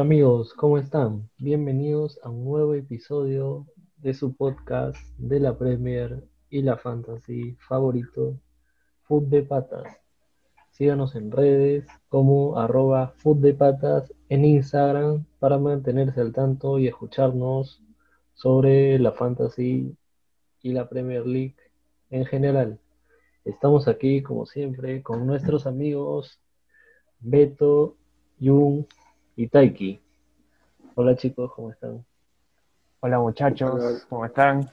[0.00, 1.30] Amigos, ¿cómo están?
[1.38, 3.66] Bienvenidos a un nuevo episodio
[3.96, 8.38] de su podcast de la Premier y la Fantasy favorito,
[9.04, 9.96] Food de Patas.
[10.70, 16.88] Síganos en redes como arroba Food de Patas en Instagram para mantenerse al tanto y
[16.88, 17.82] escucharnos
[18.34, 19.96] sobre la Fantasy
[20.60, 21.56] y la Premier League
[22.10, 22.78] en general.
[23.46, 26.38] Estamos aquí, como siempre, con nuestros amigos
[27.18, 27.96] Beto,
[28.38, 28.84] Jung
[29.36, 30.00] y Taiki.
[30.94, 32.04] Hola chicos, ¿cómo están?
[33.00, 34.68] Hola muchachos, ¿cómo están?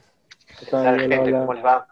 [0.58, 1.32] ¿Qué tal, gente?
[1.32, 1.86] ¿Cómo les va?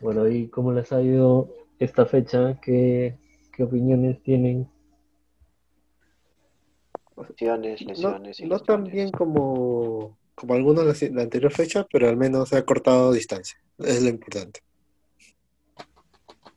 [0.00, 2.58] Bueno, ¿y cómo les ha ido esta fecha?
[2.62, 3.18] ¿Qué,
[3.52, 4.66] qué opiniones tienen?
[7.18, 8.40] Lesiones, lesiones.
[8.40, 12.56] No, no tan bien como, como algunos de la anterior fecha, pero al menos se
[12.56, 13.60] ha cortado distancia.
[13.78, 14.60] Es lo importante.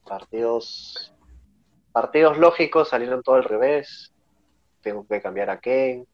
[0.06, 1.13] Partidos
[1.94, 4.12] partidos lógicos salieron todo al revés.
[4.82, 6.06] Tengo que cambiar a Ken.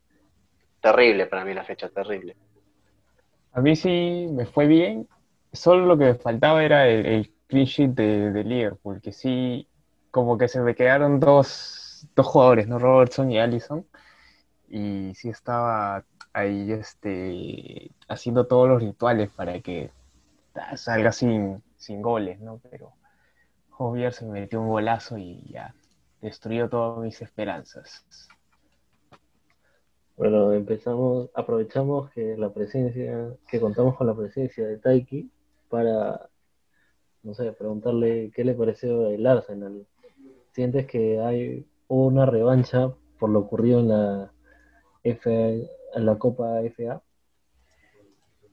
[0.81, 2.35] Terrible para mí la fecha, terrible.
[3.53, 5.07] A mí sí me fue bien.
[5.51, 9.67] Solo lo que me faltaba era el, el clean sheet de, de Liverpool, que sí,
[10.11, 12.77] como que se me quedaron dos, dos jugadores, ¿no?
[12.77, 13.87] Robertson y Allison.
[14.67, 19.91] Y sí estaba ahí este, haciendo todos los rituales para que
[20.75, 22.59] salga sin, sin goles, ¿no?
[22.69, 22.93] Pero
[23.79, 25.73] Javier se metió un golazo y ya
[26.21, 28.05] destruyó todas mis esperanzas.
[30.17, 35.31] Bueno, empezamos, aprovechamos que la presencia, que contamos con la presencia de Taiki
[35.69, 36.29] para,
[37.23, 39.87] no sé, preguntarle qué le pareció el Arsenal.
[40.51, 44.33] ¿Sientes que hay una revancha por lo ocurrido en la
[45.03, 47.01] FA, en la Copa FA?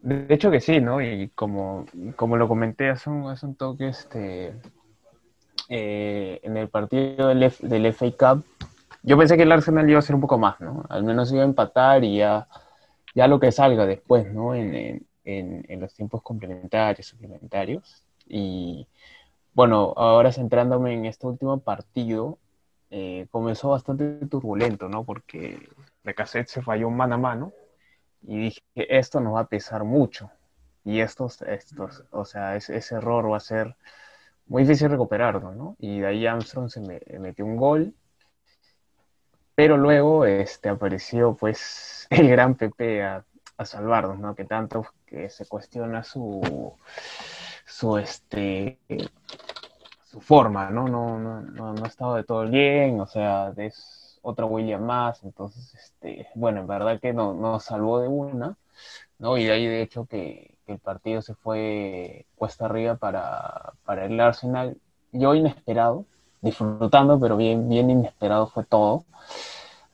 [0.02, 1.02] De hecho que sí, ¿no?
[1.02, 4.54] Y como, como lo comenté hace un, hace un toque, este,
[5.68, 8.44] eh, en el partido del, F, del FA Cup,
[9.02, 10.84] yo pensé que el Arsenal iba a ser un poco más, ¿no?
[10.88, 12.48] Al menos iba a empatar y ya,
[13.14, 14.54] ya lo que salga después, ¿no?
[14.54, 14.74] En,
[15.24, 18.04] en, en los tiempos complementarios, suplementarios.
[18.28, 18.86] Y
[19.54, 22.38] bueno, ahora centrándome en este último partido,
[22.90, 25.04] eh, comenzó bastante turbulento, ¿no?
[25.04, 25.68] Porque
[26.04, 27.52] Recaset se falló mano a mano
[28.22, 30.30] y dije, esto nos va a pesar mucho.
[30.84, 33.76] Y estos, estos, o sea, ese error va a ser
[34.46, 35.76] muy difícil recuperarlo, ¿no?
[35.78, 37.94] Y de ahí Armstrong se me, metió un gol,
[39.54, 43.24] pero luego este, apareció pues el gran Pepe a,
[43.56, 44.34] a salvarnos, ¿no?
[44.34, 46.76] Que tanto que se cuestiona su,
[47.64, 48.78] su, este,
[50.04, 50.88] su forma, ¿no?
[50.88, 55.22] No, no, no, no ha estado de todo bien, o sea, es otro William más,
[55.24, 58.56] entonces, este, bueno, en verdad que no, nos salvó de una,
[59.18, 59.38] ¿no?
[59.38, 64.04] Y de ahí de hecho que, que el partido se fue cuesta arriba para, para
[64.06, 64.76] el Arsenal.
[65.12, 66.04] Yo inesperado,
[66.42, 69.04] disfrutando, pero bien, bien inesperado fue todo,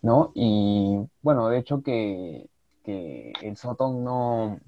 [0.00, 0.33] ¿no?
[0.34, 2.47] Y bueno, de hecho que,
[2.84, 4.59] que el Soton no,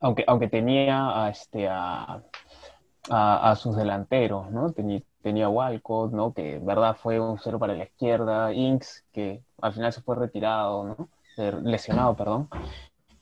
[0.00, 2.22] aunque, aunque tenía a, este, a,
[3.10, 4.72] a, sus delanteros, ¿no?
[4.72, 6.32] Tenía, tenía Walcott, ¿no?
[6.32, 10.16] Que en verdad fue un cero para la izquierda, Inks, que al final se fue
[10.16, 11.08] retirado, ¿no?
[11.62, 12.48] Lesionado, perdón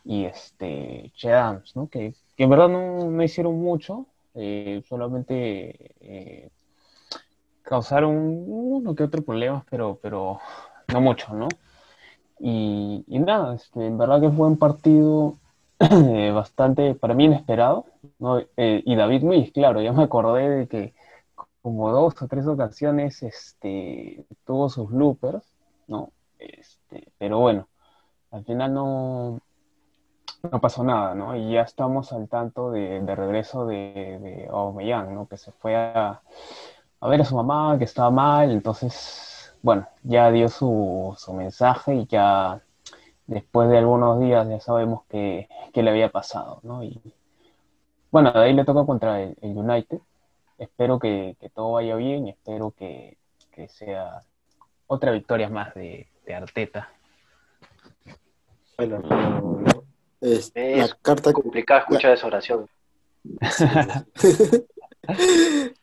[0.04, 1.88] y este Che Adams, ¿no?
[1.88, 6.50] Que, que en verdad no, no hicieron mucho, eh, solamente eh,
[7.62, 8.14] causaron
[8.46, 10.40] uno que otro problemas, pero, pero
[10.92, 11.48] no mucho, ¿no?
[12.38, 15.38] Y, y nada, este, en verdad que fue un partido
[15.78, 17.86] eh, bastante, para mí, inesperado,
[18.18, 18.40] ¿no?
[18.56, 20.94] Y David Luis, claro, ya me acordé de que
[21.62, 25.46] como dos o tres ocasiones este, tuvo sus bloopers,
[25.86, 26.10] ¿no?
[26.38, 27.68] Este, pero bueno,
[28.30, 29.40] al final no,
[30.50, 31.36] no pasó nada, ¿no?
[31.36, 35.26] Y ya estamos al tanto de, de regreso de, de ¿no?
[35.28, 36.20] Que se fue a,
[37.00, 41.94] a, ver a su mamá, que estaba mal, entonces, bueno, ya dio su, su mensaje
[41.94, 42.60] y ya
[43.26, 46.82] después de algunos días ya sabemos qué, qué le había pasado, ¿no?
[46.82, 47.00] Y
[48.10, 49.98] bueno, de ahí le toca contra el, el United.
[50.58, 53.18] Espero que, que, todo vaya bien y espero que,
[53.50, 54.20] que sea
[54.86, 56.90] otra victoria más de, de Arteta.
[58.76, 59.02] Bueno,
[60.24, 62.14] es, es la carta complicada escuchar la...
[62.14, 62.68] esa oración.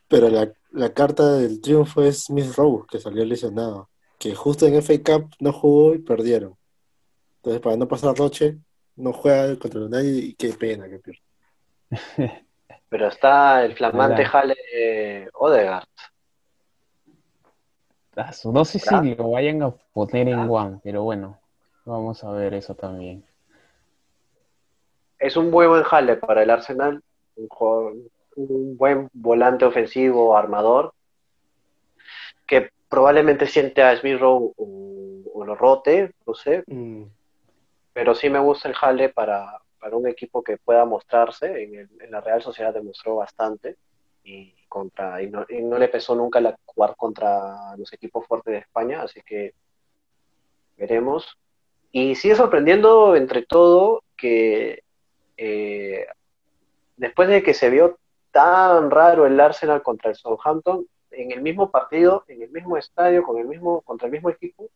[0.08, 3.88] Pero la, la, carta del triunfo es Smith Rowe, que salió lesionado.
[4.18, 6.56] Que justo en FA Cup no jugó y perdieron.
[7.36, 8.58] Entonces, para no pasar Roche,
[8.96, 11.22] no juega contra nadie y qué pena que pierde.
[12.88, 15.86] Pero está el flamante Jale Odegaard.
[18.44, 21.40] No sé si lo vayan a poner en One, pero bueno,
[21.86, 23.24] vamos a ver eso también
[25.22, 27.02] es un muy buen jale para el Arsenal,
[27.36, 27.94] un, jugador,
[28.36, 30.92] un buen volante ofensivo, armador,
[32.46, 37.04] que probablemente siente a Smith Rowe o lo rote, no sé, Mm,
[37.92, 41.46] pero sí me gusta el jale para, para un equipo que pueda mostrarse.
[41.62, 43.76] En, el- en la Real Sociedad demostró bastante
[44.24, 48.52] y, contra, y, no, y no le pesó nunca la, jugar contra los equipos fuertes
[48.52, 49.52] de España, así que
[50.76, 51.36] veremos.
[51.90, 54.82] Y sigue sorprendiendo entre todo que
[55.36, 56.06] eh,
[56.96, 57.98] después de que se vio
[58.30, 63.22] tan raro el Arsenal contra el Southampton, en el mismo partido, en el mismo estadio,
[63.22, 64.70] con el mismo, contra el mismo equipo,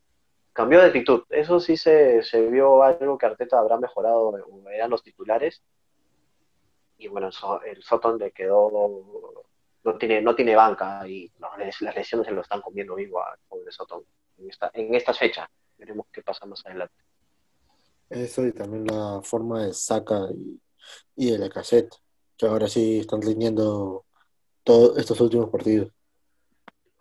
[0.53, 1.25] cambió de actitud.
[1.31, 4.37] Eso sí se, se vio algo que Arteta habrá mejorado,
[4.71, 5.63] eran los titulares.
[6.99, 8.71] Y bueno, el, So- el Soton le quedó,
[9.85, 13.71] no tiene, no tiene banca y las lesiones se lo están comiendo vivo al pobre
[13.71, 14.03] Soton
[14.39, 15.49] en, esta, en estas fechas.
[15.79, 16.95] Veremos qué pasa más adelante.
[18.11, 20.61] Eso y también la forma de Saka y,
[21.17, 21.93] y de la cassette,
[22.37, 24.05] que ahora sí están teniendo
[24.63, 25.91] todos estos últimos partidos.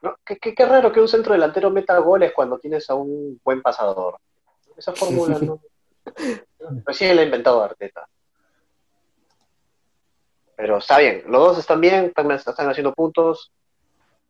[0.01, 0.15] ¿No?
[0.25, 3.61] Qué, qué- qué raro que un centro delantero meta goles cuando tienes a un buen
[3.61, 4.17] pasador.
[4.77, 5.59] Esa fórmula no.
[6.85, 8.07] Recién la ha inventado Arteta.
[10.55, 13.51] Pero está bien, los dos están bien, están, están haciendo puntos.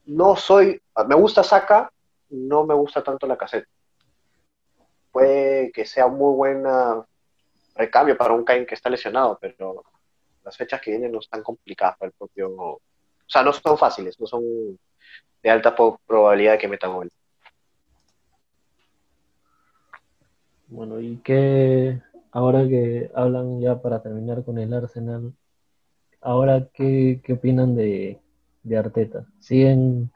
[0.05, 0.81] No soy.
[1.07, 1.91] Me gusta Saka,
[2.29, 3.67] no me gusta tanto la cassette.
[5.15, 7.05] Puede que sea un muy buena
[7.73, 9.81] recambio para un Kain que está lesionado, pero
[10.43, 12.53] las fechas que vienen no están complicadas para el propio.
[12.53, 12.81] O
[13.25, 14.43] sea, no son fáciles, no son
[15.41, 17.09] de alta probabilidad de que meta gol.
[20.67, 22.01] Bueno, y que
[22.31, 25.33] ahora que hablan ya para terminar con el Arsenal,
[26.19, 28.19] ahora qué, qué opinan de,
[28.63, 29.25] de Arteta?
[29.39, 30.11] ¿Siguen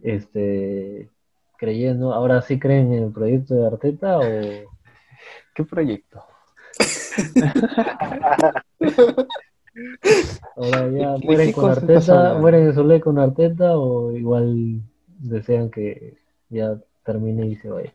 [0.00, 1.10] este
[1.56, 4.22] creyendo, ahora sí creen en el proyecto de Arteta o
[5.54, 6.22] ¿Qué proyecto?
[10.56, 14.80] ahora ya ¿De qué mueren con Arteta, mueren en Solé con Arteta o igual
[15.18, 16.18] desean que
[16.48, 17.92] ya termine y se vaya?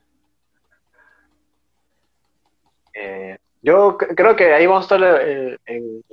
[2.93, 6.03] Eh, yo creo que ahí vamos a estar eh, en-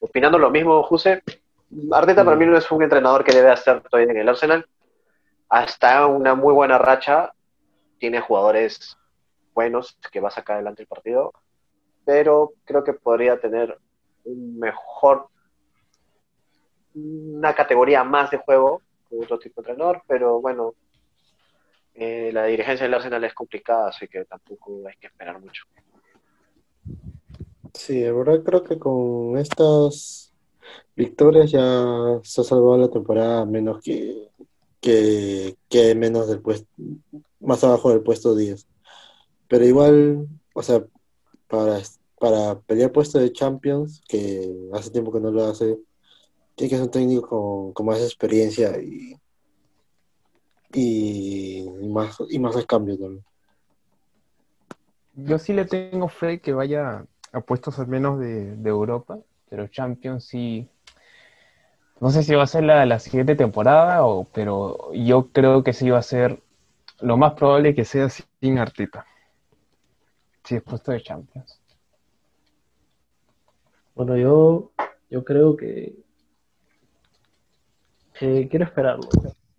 [0.00, 1.22] opinando lo mismo, Juse.
[1.92, 4.66] Arteta para mí no es un entrenador que debe estar todavía en el Arsenal.
[5.50, 7.32] Hasta una muy buena racha.
[7.98, 8.96] Tiene jugadores
[9.52, 11.32] buenos que va a sacar adelante el partido.
[12.04, 13.78] Pero creo que podría tener
[14.24, 15.26] un mejor,
[16.94, 20.02] una categoría más de juego con otro tipo de entrenador.
[20.06, 20.74] Pero bueno,
[21.94, 25.64] eh, la dirigencia del Arsenal es complicada, así que tampoco hay que esperar mucho.
[27.74, 30.32] Sí, de verdad creo que con estas
[30.96, 34.29] victorias ya se ha salvado la temporada, menos que,
[34.80, 36.66] que quede menos del puesto,
[37.40, 38.66] más abajo del puesto 10.
[39.48, 40.84] Pero igual, o sea,
[41.48, 41.80] para,
[42.18, 45.78] para pelear puesto de Champions, que hace tiempo que no lo hace,
[46.54, 49.16] tiene que ser un técnico con, con más experiencia y,
[50.72, 53.24] y, más, y más también.
[55.14, 59.18] Yo sí le tengo fe que vaya a puestos al menos de, de Europa,
[59.48, 60.68] pero Champions sí.
[62.04, 65.72] No sé si va a ser la, la siguiente temporada, o, pero yo creo que
[65.72, 66.42] sí va a ser
[67.00, 69.06] lo más probable que sea sin Arteta.
[70.44, 71.58] Si es puesto de Champions.
[73.94, 74.72] Bueno, yo,
[75.10, 75.94] yo creo que,
[78.18, 79.08] que quiero esperarlo.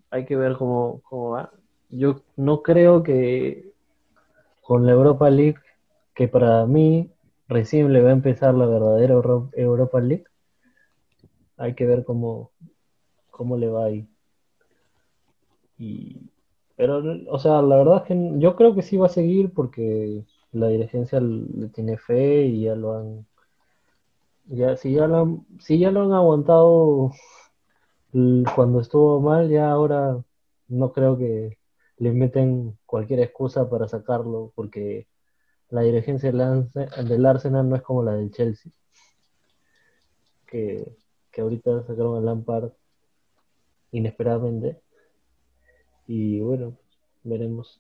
[0.10, 1.52] Hay que ver cómo, cómo va.
[1.90, 3.72] Yo no creo que
[4.62, 5.60] con la Europa League,
[6.16, 7.12] que para mí
[7.48, 10.26] recién le va a empezar la verdadera Euro- Europa League,
[11.62, 12.52] hay que ver cómo,
[13.30, 14.08] cómo le va ahí.
[15.78, 16.30] Y,
[16.76, 20.24] pero, o sea, la verdad es que yo creo que sí va a seguir porque
[20.52, 23.26] la dirigencia le tiene fe y ya lo han
[24.46, 27.12] ya, si ya lo han, si ya lo han aguantado
[28.56, 30.24] cuando estuvo mal, ya ahora
[30.68, 31.58] no creo que
[31.98, 35.08] le meten cualquier excusa para sacarlo, porque
[35.70, 38.72] la dirigencia del Arsenal no es como la del Chelsea,
[40.48, 40.98] que,
[41.32, 42.72] que ahorita sacaron a Lampard
[43.92, 44.82] inesperadamente.
[46.08, 46.78] Y bueno,
[47.24, 47.80] veremos.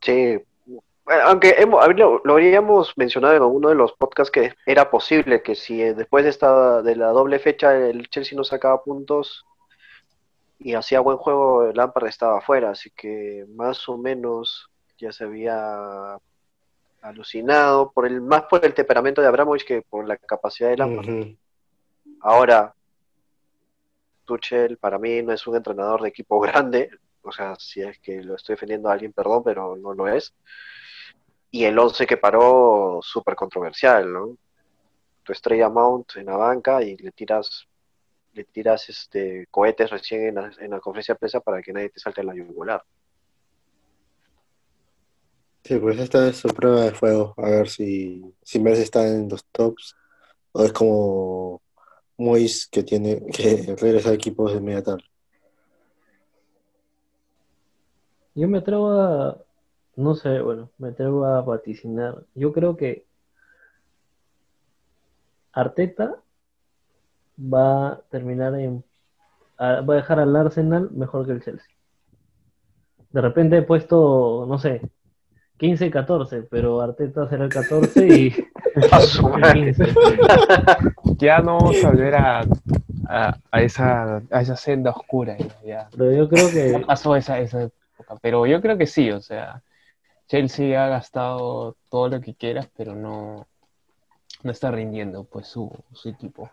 [0.00, 0.38] Sí,
[1.24, 5.54] aunque hemos, lo, lo habríamos mencionado en uno de los podcasts que era posible que
[5.54, 9.44] si eh, después de esta de la doble fecha el Chelsea no sacaba puntos
[10.58, 15.24] y hacía buen juego, el Lampard estaba afuera, así que más o menos ya se
[15.24, 16.18] había
[17.08, 21.08] alucinado por el más por el temperamento de Abramovich que por la capacidad de Lampard.
[21.08, 21.36] Ujú.
[22.20, 22.74] Ahora,
[24.24, 26.90] Tuchel para mí no es un entrenador de equipo grande,
[27.22, 30.34] o sea, si es que lo estoy defendiendo a alguien, perdón, pero no lo es.
[31.50, 34.36] Y el 11 que paró, súper controversial, ¿no?
[35.22, 37.66] Tu estrella Mount en la banca y le tiras,
[38.34, 41.88] le tiras este cohetes recién en la, en la conferencia de prensa para que nadie
[41.88, 42.82] te salte en la yugular.
[45.68, 49.28] Sí, pues esta es su prueba de fuego, a ver si, si Messi está en
[49.28, 49.94] los tops
[50.52, 51.60] o es como
[52.16, 55.04] Mois que tiene que regresa a equipos de media tabla.
[58.34, 59.36] Yo me atrevo a,
[59.96, 62.24] no sé, bueno, me atrevo a vaticinar.
[62.34, 63.04] Yo creo que
[65.52, 66.16] Arteta
[67.38, 68.82] va a terminar en,
[69.60, 71.76] va a dejar al Arsenal mejor que el Chelsea.
[73.10, 74.80] De repente he puesto, no sé,
[75.58, 78.34] 15 14, pero Arteta será el 14 y
[78.92, 79.74] A su el madre.
[79.74, 79.94] 15.
[81.18, 82.40] Ya no vamos a volver a,
[83.08, 85.36] a, a esa, a esa senda oscura.
[85.64, 85.88] ya.
[85.96, 88.16] Pero yo creo Ya que pasó esa, esa época.
[88.22, 89.62] Pero yo creo que sí, o sea,
[90.28, 93.46] Chelsea ha gastado todo lo que quieras, pero no,
[94.44, 96.50] no está rindiendo pues su, su equipo.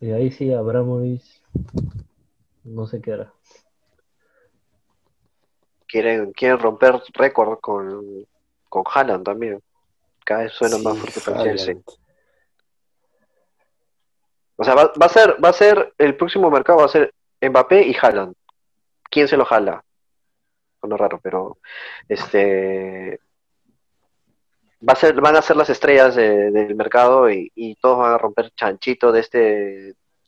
[0.00, 1.40] y ahí sí Abramovich
[2.64, 3.32] no se quedará.
[5.86, 8.26] Quieren, quieren romper récord con,
[8.68, 9.62] con Haaland también.
[10.24, 11.44] Cada vez suena más fuerte Haaland.
[11.44, 11.76] Chelsea.
[14.56, 17.12] O sea, va, va a ser, va a ser, el próximo mercado va a ser
[17.40, 18.34] Mbappé y Haaland.
[19.10, 19.84] ¿Quién se lo jala?
[20.80, 21.58] Bueno, raro, pero
[22.08, 23.20] este
[24.86, 28.12] va a ser, van a ser las estrellas de- del mercado y, y todos van
[28.12, 29.38] a romper chanchito de este,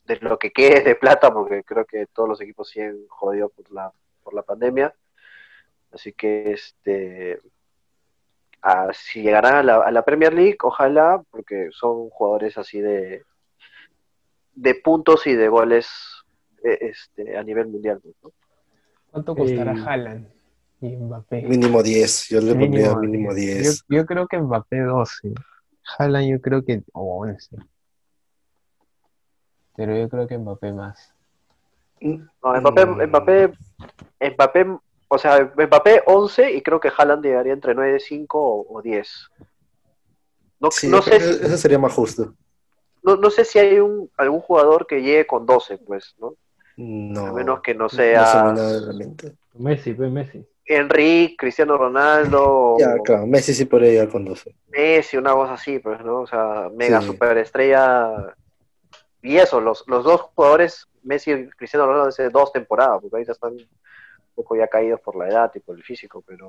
[0.04, 3.70] de lo que quede de plata, porque creo que todos los equipos siguen jodidos por
[3.70, 4.94] la, por la pandemia.
[5.96, 7.40] Así que este
[8.60, 13.24] a- si llegarán a la, a la Premier League, ojalá, porque son jugadores así de
[14.52, 15.86] de puntos y de goles
[16.64, 18.00] eh, este, a nivel mundial.
[18.22, 18.30] ¿no?
[19.10, 20.28] ¿Cuánto costará Eh, Haaland
[20.82, 21.42] y Mbappé?
[21.42, 23.84] Mínimo 10, yo le pondría mínimo 10.
[23.88, 25.32] Yo, yo creo que Mbappé 12.
[25.98, 27.56] Haaland yo creo que 11.
[29.76, 31.14] Pero yo creo que Mbappé más.
[32.00, 32.86] No, Mbappé.
[33.06, 33.52] Mbappé,
[34.20, 38.82] Mbappé, o sea, Mbappé 11 y creo que Haaland llegaría entre 9, 5 o, o
[38.82, 39.30] 10.
[40.60, 42.34] No, Sí, no yo sé creo si, que eso sería más justo.
[43.02, 46.34] no, no sé si hay un, algún jugador que llegue con 12, pues, ¿no?
[46.76, 48.52] No, A menos que no no se sea.
[49.54, 50.46] Messi, pues Messi.
[50.66, 54.54] Enrique, Cristiano Ronaldo, Ya, claro, Messi sí podría llegar con 12.
[54.68, 56.22] Messi, una cosa así, pues, ¿no?
[56.22, 57.06] O sea, mega Sí.
[57.06, 58.34] superestrella.
[59.22, 63.32] Y eso, los, los dos jugadores, Messi y Cristiano Ronaldo, hace dos temporadas, porque ahorita
[63.32, 63.56] están
[64.36, 66.48] poco ya caídos por la edad y por el físico, pero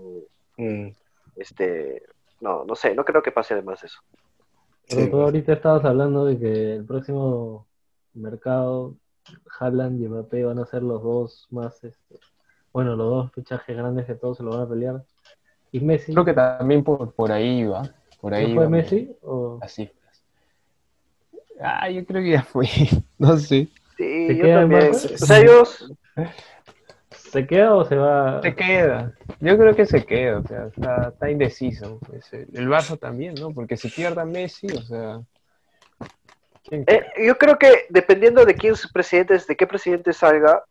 [0.58, 0.88] Mm,
[1.36, 2.02] este,
[2.42, 4.00] no, no sé, no creo que pase además eso.
[4.90, 5.10] Pero sí.
[5.12, 7.68] tú ahorita estabas hablando de que el próximo
[8.14, 8.96] mercado,
[9.60, 12.16] Haaland y Mbappé van a ser los dos más, este,
[12.74, 15.04] bueno, los dos fichajes grandes que todos se lo van a pelear.
[15.72, 17.84] Y Messi, Creo que también por, por ahí va.
[18.22, 19.16] Por ahí ¿no fue Messi?
[19.22, 19.60] O...
[19.62, 20.24] las cifras.
[21.60, 22.68] Ah, yo creo que ya fue.
[23.20, 23.68] No sé.
[23.98, 24.90] Sí, ¿Te yo también.
[24.90, 25.06] más?
[25.06, 25.92] O sea, ellos,
[27.38, 28.42] ¿Se queda o se va?
[28.42, 29.14] Se queda.
[29.40, 30.40] Yo creo que se queda.
[30.40, 32.00] O sea, está, está indeciso.
[32.08, 33.52] pues, el Barça también, ¿no?
[33.54, 35.22] Porque si pierda Messi, o sea.
[36.64, 40.64] ¿quién eh, yo creo que dependiendo de quién es presidente, de qué presidente salga,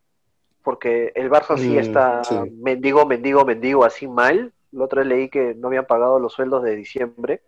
[0.61, 2.35] porque el Barça sí Mm, está sí.
[2.61, 4.51] mendigo, mendigo, mendigo, así mal.
[4.73, 7.41] La otra vez leí que no habían pagado los sueldos de diciembre.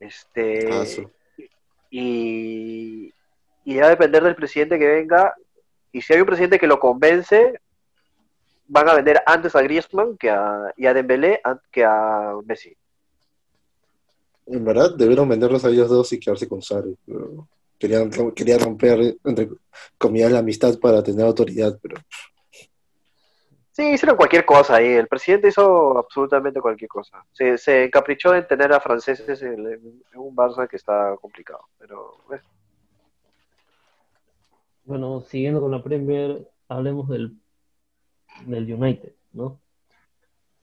[0.00, 1.06] Este, Ah, sí.
[1.90, 3.12] y,
[3.64, 5.34] y va a depender del presidente que venga.
[5.92, 7.60] Y si hay un presidente que lo convence,
[8.72, 12.74] van a vender antes a Griezmann que a, y a Dembélé que a Messi.
[14.46, 16.96] En verdad, debieron venderlos a ellos dos y quedarse con Sarri.
[17.06, 17.46] pero
[17.78, 19.50] Querían, querían romper, entre
[19.98, 21.96] comillas, la amistad para tener autoridad, pero
[23.72, 24.86] Sí, hicieron cualquier cosa ahí.
[24.86, 27.24] El presidente hizo absolutamente cualquier cosa.
[27.32, 31.60] Se, se encaprichó en tener a franceses en, en un Barça que está complicado.
[31.78, 32.40] Pero eh,
[34.84, 37.34] Bueno, siguiendo con la Premier, hablemos del,
[38.46, 39.60] del United, ¿no?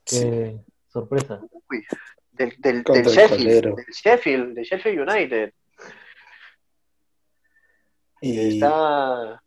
[0.03, 1.41] Que sorpresa.
[1.69, 1.85] uy,
[2.31, 5.53] del, del, Sheffield, del Sheffield, del Sheffield United.
[8.21, 9.41] y Está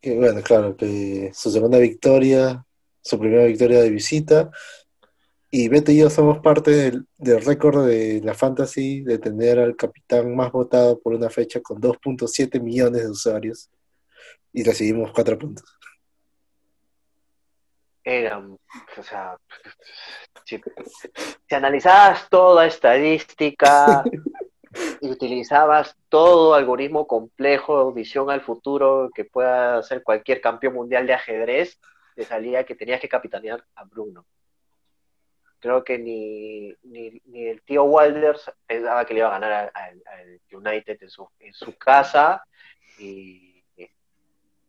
[0.00, 2.64] que, bueno, claro, que su segunda victoria,
[3.02, 4.50] su primera victoria de visita,
[5.50, 9.76] y Beto y yo somos parte del, del récord de la Fantasy de tener al
[9.76, 13.70] capitán más votado por una fecha con 2.7 millones de usuarios,
[14.52, 15.77] y recibimos 4 puntos.
[18.08, 18.58] Eran,
[18.96, 19.36] o sea,
[20.44, 20.60] si,
[21.50, 24.02] analizabas toda estadística
[25.02, 31.12] y utilizabas todo algoritmo complejo, visión al futuro que pueda hacer cualquier campeón mundial de
[31.12, 31.78] ajedrez,
[32.14, 34.24] te salía que tenías que capitanear a Bruno.
[35.60, 40.40] creo que ni, ni, ni el tío Walders pensaba que le iba a ganar al,
[40.50, 42.42] United en su, en su casa
[42.98, 43.62] y,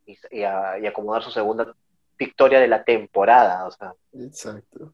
[0.06, 1.74] y acomodar su segunda
[2.20, 3.66] victoria de la temporada.
[3.66, 4.94] O sea, Exacto.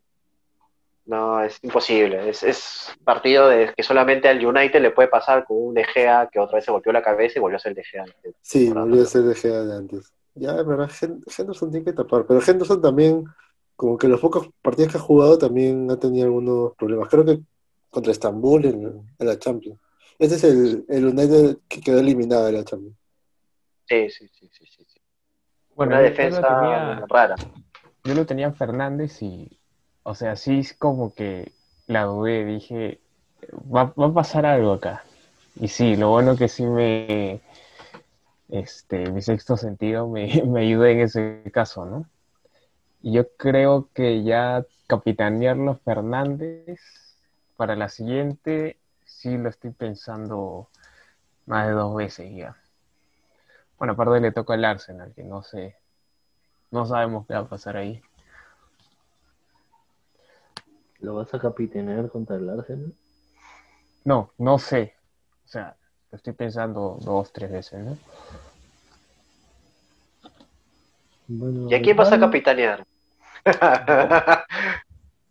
[1.06, 2.30] no, es imposible.
[2.30, 6.30] Es, es partido de que solamente al United le puede pasar con un De Gea
[6.32, 8.06] que otra vez se golpeó la cabeza y volvió a ser De Gea.
[8.42, 10.14] Sí, volvió a ser de Gea de antes.
[10.36, 13.24] Ya, es verdad, Hen- Henderson tiene que tapar, pero Henderson también,
[13.76, 17.08] como que los pocos partidos que ha jugado también ha tenido algunos problemas.
[17.10, 17.40] Creo que
[17.90, 18.84] contra Estambul en,
[19.18, 19.80] en la Champions.
[20.20, 22.98] Este es el, el United que quedó eliminado de la Champions.
[23.88, 24.95] Sí, sí, sí, sí, sí.
[25.76, 27.36] Bueno, Una defensa tenía- rara.
[28.04, 29.60] yo lo tenía en Fernández y,
[30.04, 31.52] o sea, sí es como que
[31.88, 33.00] la dudé, dije,
[33.54, 35.04] va, va a pasar algo acá.
[35.56, 37.42] Y sí, lo bueno que sí me,
[38.50, 42.06] este, mi sexto sentido me, me ayuda en ese caso, ¿no?
[43.02, 46.80] Y yo creo que ya capitanearlo Fernández
[47.58, 50.70] para la siguiente, sí lo estoy pensando
[51.46, 52.56] más de dos veces ya.
[53.78, 55.76] Bueno, aparte le toca al Arsenal, que no sé,
[56.72, 58.02] no sabemos qué va a pasar ahí.
[61.00, 62.94] ¿Lo vas a capitanear contra el Arsenal?
[64.06, 64.96] No, no sé.
[65.46, 65.76] O sea,
[66.12, 67.98] lo estoy pensando dos, tres veces, ¿no?
[71.28, 72.86] Bueno, ¿Y a quién vas a capitanear?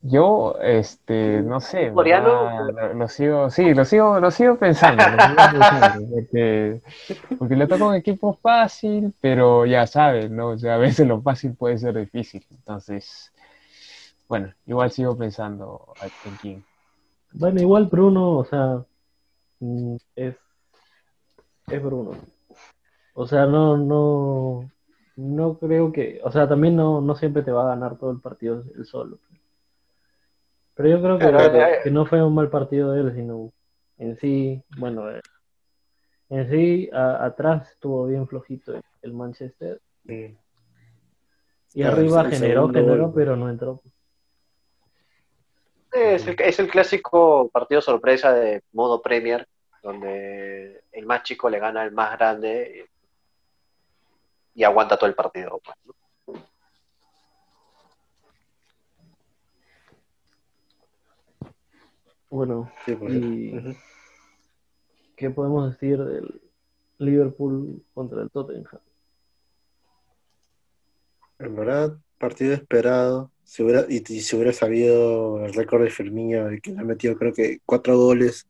[0.07, 2.71] Yo, este, no sé, en ¿Coreano?
[2.71, 6.83] lo, lo sigo, sí, lo sigo, lo sigo pensando, lo sigo pensando, porque,
[7.39, 10.49] porque le toca un equipo fácil, pero ya sabes, ¿no?
[10.49, 12.45] O sea, a veces lo fácil puede ser difícil.
[12.51, 13.33] Entonces,
[14.29, 16.65] bueno, igual sigo pensando en quién.
[17.33, 18.85] Bueno, igual Bruno, o sea,
[19.61, 20.37] mm, es,
[21.69, 22.11] es Bruno.
[23.15, 24.71] O sea, no, no,
[25.17, 28.21] no creo que, o sea, también no, no siempre te va a ganar todo el
[28.21, 29.19] partido él solo.
[30.75, 33.53] Pero yo creo que, eh, que no fue un mal partido de él, sino
[33.99, 35.21] en sí, bueno, eh,
[36.31, 40.37] en sí a- atrás estuvo bien flojito el Manchester y
[41.75, 43.81] Claro, arriba generó, generó, pero no entró.
[45.93, 49.47] Es el, es el clásico partido sorpresa de modo Premier,
[49.83, 52.89] donde el más chico le gana al más grande
[54.55, 55.61] y, y aguanta todo el partido.
[55.65, 55.95] pues, ¿no?
[62.35, 63.77] Bueno, Sí, y.
[65.15, 66.41] ¿qué podemos decir del
[66.99, 68.81] Liverpool contra el Tottenham?
[71.39, 73.31] En verdad, partido esperado.
[73.45, 76.83] Si hubiera, y, y si hubiera sabido el récord de Firmino, de que le ha
[76.83, 78.49] metido creo que cuatro goles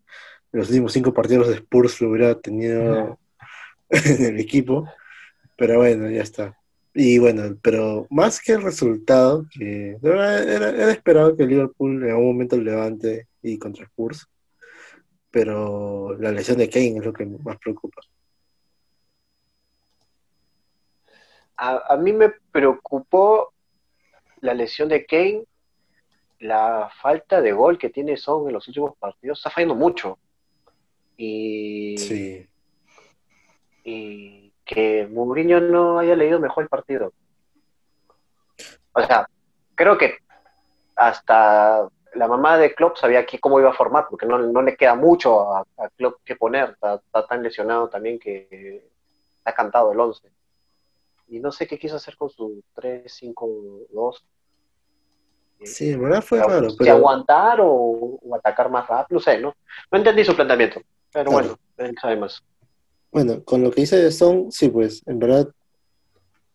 [0.51, 3.19] en los últimos cinco partidos de Spurs, lo hubiera tenido
[3.91, 4.89] en el equipo.
[5.59, 6.59] Pero bueno, ya está.
[6.97, 12.11] Y bueno, pero más que el resultado, que era, era esperado que el Liverpool en
[12.11, 14.29] algún momento levante y contra Spurs.
[15.33, 18.01] Pero la lesión de Kane es lo que más preocupa.
[21.57, 23.53] A, a mí me preocupó
[24.41, 25.45] la lesión de Kane,
[26.39, 29.39] la falta de gol que tiene Son en los últimos partidos.
[29.39, 30.19] Está fallando mucho.
[31.17, 32.47] Y, Sí.
[33.85, 34.44] y
[34.75, 37.13] que Mourinho no haya leído mejor el partido.
[38.93, 39.29] O sea,
[39.75, 40.19] creo que
[40.97, 44.77] hasta la mamá de Klopp sabía aquí cómo iba a formar, porque no, no le
[44.77, 46.71] queda mucho a, a Klopp que poner.
[46.71, 48.89] Está, está tan lesionado también que
[49.45, 50.29] ha cantado el 11.
[51.29, 54.23] Y no sé qué quiso hacer con su 3-5-2.
[55.65, 59.55] Sí, en verdad fue raro, pero aguantar o, o atacar más rápido, no sé, ¿no?
[59.91, 60.81] No entendí su planteamiento,
[61.13, 61.57] pero Claro.
[61.57, 62.43] bueno, él sabe más.
[63.15, 65.49] Bueno, con lo que dice de Son, sí, pues, en verdad,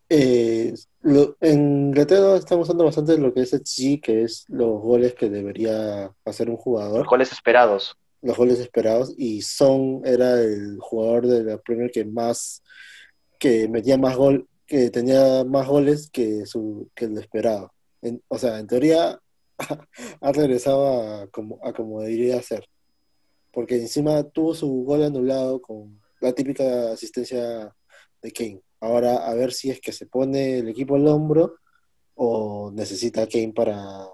[0.09, 5.13] eh, lo- en Inglaterra estamos usando bastante lo que es XG, que es los goles
[5.13, 7.95] que debería hacer un jugador, Los goles esperados.
[8.21, 12.61] los goles esperados, y Son era el jugador de la Premier que más,
[13.39, 17.71] que metía más gol, que tenía más goles que su, que lo esperado.
[18.01, 19.17] En- o sea, en teoría,
[20.21, 20.87] ha regresado
[21.21, 22.65] a como, a como debería ser.
[23.53, 27.73] Porque encima tuvo su gol anulado con la típica asistencia
[28.21, 28.61] de Kane.
[28.81, 31.55] Ahora a ver si es que se pone el equipo al hombro
[32.15, 34.07] o necesita a Kane para,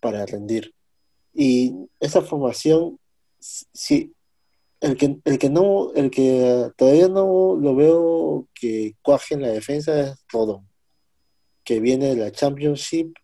[0.00, 0.74] para rendir.
[1.32, 2.98] Y esa formación,
[3.38, 4.14] sí,
[4.80, 9.48] el que, el que no, el que todavía no lo veo que cuaje en la
[9.48, 10.68] defensa es Rodon,
[11.64, 13.14] que viene de la Championship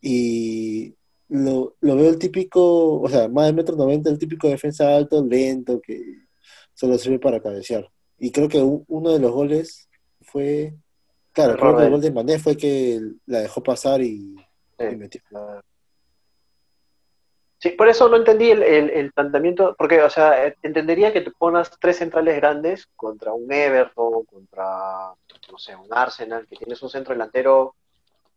[0.00, 0.94] y
[1.28, 5.24] lo, lo veo el típico, o sea, más de metro noventa, el típico defensa alto,
[5.24, 6.23] lento, que
[6.74, 7.88] solo sirve para cabecear.
[8.18, 9.88] Y creo que uno de los goles
[10.22, 10.74] fue,
[11.32, 14.36] claro, creo que el gol de Mané fue que la dejó pasar y,
[14.78, 14.84] Sí.
[14.90, 15.20] y metió.
[17.58, 21.22] Sí, por eso no entendí el, el- el planteamiento, porque, o sea, eh, entendería que
[21.22, 25.14] te ponas tres centrales grandes contra un Everton, contra,
[25.50, 27.74] no sé, un Arsenal, que tienes un centro delantero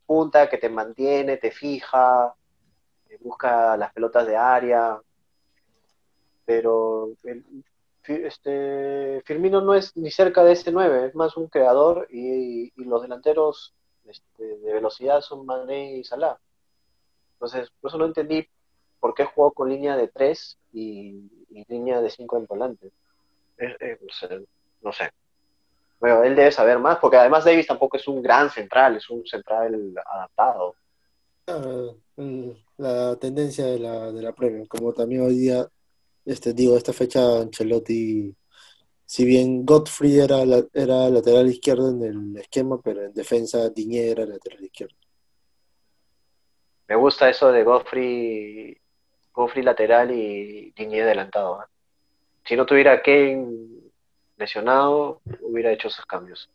[0.05, 2.33] punta que te mantiene, te fija,
[3.19, 4.97] busca las pelotas de área,
[6.45, 7.43] pero el-
[8.07, 12.85] este, Firmino no es ni cerca de ese 9, es más un creador y, y
[12.85, 13.73] los delanteros
[14.05, 16.37] este, de velocidad son Mané y Salah.
[17.33, 18.47] Entonces, por eso no entendí
[18.99, 22.87] por qué jugó con línea de 3 y, y línea de 5 en volante.
[23.57, 24.45] Eh, eh, no sé,
[24.81, 25.11] no sé.
[25.99, 29.25] Bueno, él debe saber más, porque además Davis tampoco es un gran central, es un
[29.25, 30.75] central adaptado.
[31.47, 35.67] Ah, mm, la tendencia de la, de la Premier, como también hoy día,
[36.27, 38.35] este, digo, esta fecha Ancelotti,
[39.05, 44.09] si bien Godfrey era, la- era lateral izquierdo en el esquema, pero en defensa Diñé
[44.11, 44.95] era lateral izquierdo.
[46.87, 48.77] Me gusta eso de Godfrey,
[49.33, 51.61] Godfrey lateral y Digne adelantado.
[51.61, 51.65] ¿eh?
[52.45, 53.45] Si no tuviera a Kane
[54.37, 56.49] lesionado, hubiera hecho esos cambios.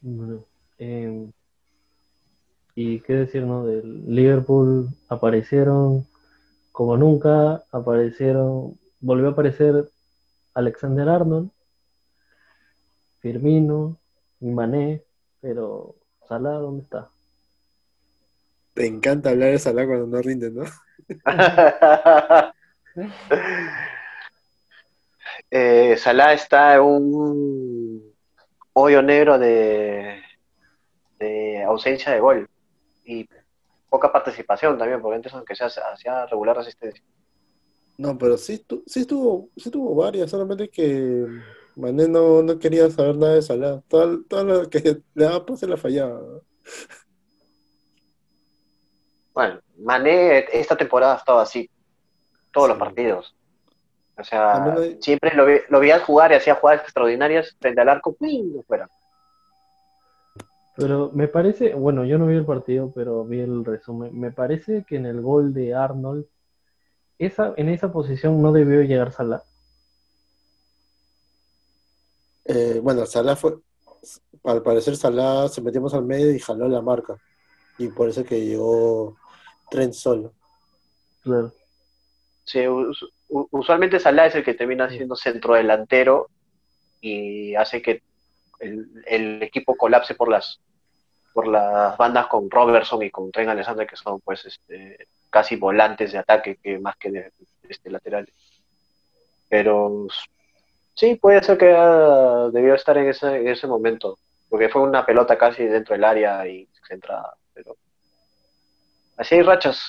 [0.00, 0.44] Bueno,
[0.78, 1.30] eh,
[2.74, 3.66] y qué decir, ¿no?
[3.66, 6.06] Del Liverpool aparecieron
[6.72, 9.90] como nunca, aparecieron, volvió a aparecer
[10.54, 11.50] Alexander Arnold,
[13.20, 13.98] Firmino
[14.40, 15.02] y Mané,
[15.40, 15.94] pero
[16.26, 17.10] Salah, ¿dónde está?
[18.74, 20.64] Te encanta hablar de Salah cuando no rinde, ¿no?
[25.50, 28.14] eh, Salah está en un
[28.72, 30.22] hoyo negro de,
[31.18, 32.48] de ausencia de gol
[33.04, 33.28] y
[33.88, 37.02] poca participación también, porque antes aunque sea hacía regular asistencia.
[37.98, 41.26] No, pero sí, tu- sí estuvo, sí tuvo varias, solamente que
[41.76, 43.82] Mané no, no quería saber nada de Salah.
[43.88, 44.80] Todo, todo lo que
[45.14, 46.20] le daba pase la fallaba.
[46.20, 46.40] ¿no?
[49.34, 51.68] Bueno, Mané esta temporada ha estado así,
[52.52, 53.34] todos los partidos.
[54.18, 58.12] O sea, hay- siempre lo, vi- lo jugar y hacía jugadas extraordinarias frente al arco,
[58.14, 58.56] ¡pum!
[58.56, 58.88] no fuera.
[60.76, 64.18] Pero me parece, bueno, yo no vi el partido, pero vi el resumen.
[64.18, 66.26] Me parece que en el gol de Arnold,
[67.18, 69.42] esa, en esa posición no debió llegar Salah.
[72.44, 73.58] Eh, bueno, Salah fue,
[74.44, 77.16] al parecer Salah se metimos al medio y jaló la marca.
[77.78, 79.16] Y por eso que llegó
[79.70, 80.32] Trent solo.
[81.22, 81.52] Claro.
[82.44, 82.60] Sí,
[83.28, 86.28] usualmente Salah es el que termina siendo centro delantero
[87.00, 88.02] y hace que
[88.62, 90.58] el, el equipo colapse por las
[91.32, 96.12] por las bandas con Robertson y con Trent Alexander que son pues este, casi volantes
[96.12, 97.32] de ataque que más que de,
[97.68, 98.34] este, laterales.
[99.48, 100.06] Pero
[100.94, 104.18] sí, puede ser que ah, debió estar en ese, en ese momento,
[104.50, 107.76] porque fue una pelota casi dentro del área y centrada, pero
[109.16, 109.80] así hay rachas.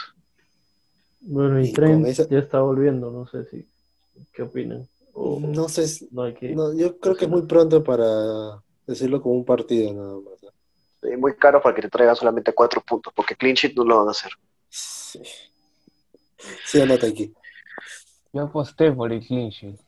[1.20, 3.68] Bueno, y Y con Trent esa- ya está volviendo, no sé si,
[4.34, 4.88] ¿qué opinan?
[5.14, 6.56] O No sé, no hay que...
[6.56, 10.44] no, yo creo que es muy pronto para decirlo como un partido nada más.
[10.44, 10.50] ¿no?
[11.02, 14.00] Sí, muy caro para que te traigan solamente cuatro puntos, porque clean sheet no lo
[14.00, 14.32] van a hacer.
[14.70, 15.22] Sí.
[16.66, 17.34] Sí, anota aquí.
[18.32, 19.80] Yo aposté por el clean sheet,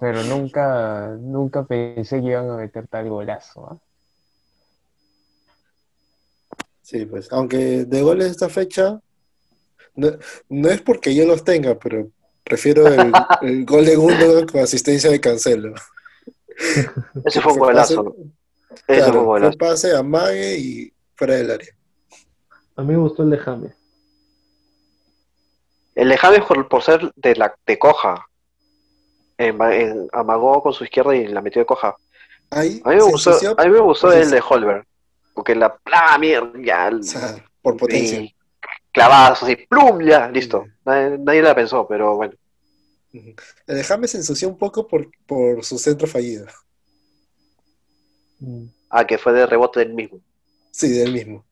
[0.00, 3.66] pero nunca, nunca pensé que iban a meter tal golazo.
[3.70, 3.78] ¿ah?
[6.82, 9.00] Sí, pues, aunque de goles esta fecha,
[9.96, 10.12] no,
[10.48, 12.10] no es porque yo los tenga, pero
[12.44, 15.74] prefiero el, el gol de Gundogan con asistencia de Cancelo.
[17.24, 18.16] Ese fue un Fue golazo.
[18.86, 19.58] Ese claro, fue un fue golazo.
[19.58, 21.68] pase, amague y fuera del área.
[22.76, 23.72] A mí me gustó el de James.
[25.94, 28.26] El de James por, por ser de la de coja.
[29.38, 31.94] En- en- amagó con su izquierda y la metió de coja.
[32.50, 34.84] Ahí A mí me gustó, a mí me gustó el de Holberg.
[35.34, 36.50] Porque la ¡plá, mierda!
[36.62, 38.20] Ya, o sea, por potencia.
[38.20, 38.34] y
[38.92, 40.00] clavadas así, ¡plum!
[40.02, 40.64] Ya, listo.
[40.84, 42.34] Nadie, nadie la pensó, pero bueno.
[43.66, 46.46] El de James se ensució un poco por, por su centro fallido.
[48.40, 48.66] Mm.
[48.90, 50.20] Ah, que fue de rebote del mismo.
[50.70, 51.44] Sí, del mismo.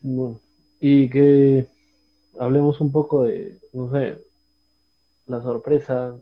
[0.00, 0.40] Bueno,
[0.80, 1.68] y que
[2.38, 4.18] hablemos un poco de, no sé,
[5.26, 6.18] la sorpresa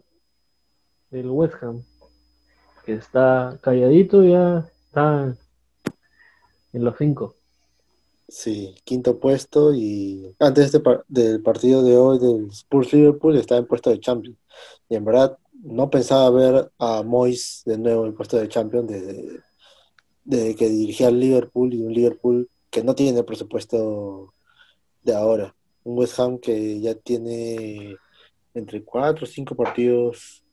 [1.11, 1.83] del West Ham,
[2.85, 5.35] que está calladito, ya está
[6.73, 7.40] en los cinco.
[8.31, 13.59] Sí, quinto puesto y antes de par- del partido de hoy del Spurs Liverpool estaba
[13.59, 14.39] en puesto de Champions.
[14.89, 19.41] Y en verdad no pensaba ver a Moyes de nuevo en puesto de Champions desde,
[20.25, 24.33] desde que dirigía al Liverpool y un Liverpool que no tiene presupuesto
[25.03, 25.55] de ahora.
[25.83, 27.97] Un West Ham que ya tiene
[28.55, 30.45] entre cuatro o cinco partidos,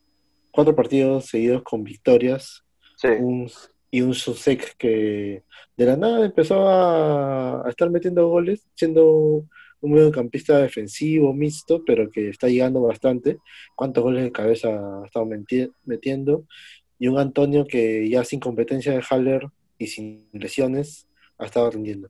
[0.52, 2.64] cuatro partidos seguidos con victorias,
[2.96, 3.10] Sí.
[3.20, 3.48] un,
[3.90, 5.44] y un Susek que
[5.76, 9.46] de la nada empezó a, estar metiendo goles, siendo
[9.80, 13.38] un mediocampista defensivo, mixto, pero que está llegando bastante.
[13.76, 16.46] ¿Cuántos goles de cabeza ha estado meti- metiendo?
[17.00, 19.48] Y un Antonio que ya sin competencia de Haller
[19.78, 22.10] y sin lesiones ha estado rindiendo.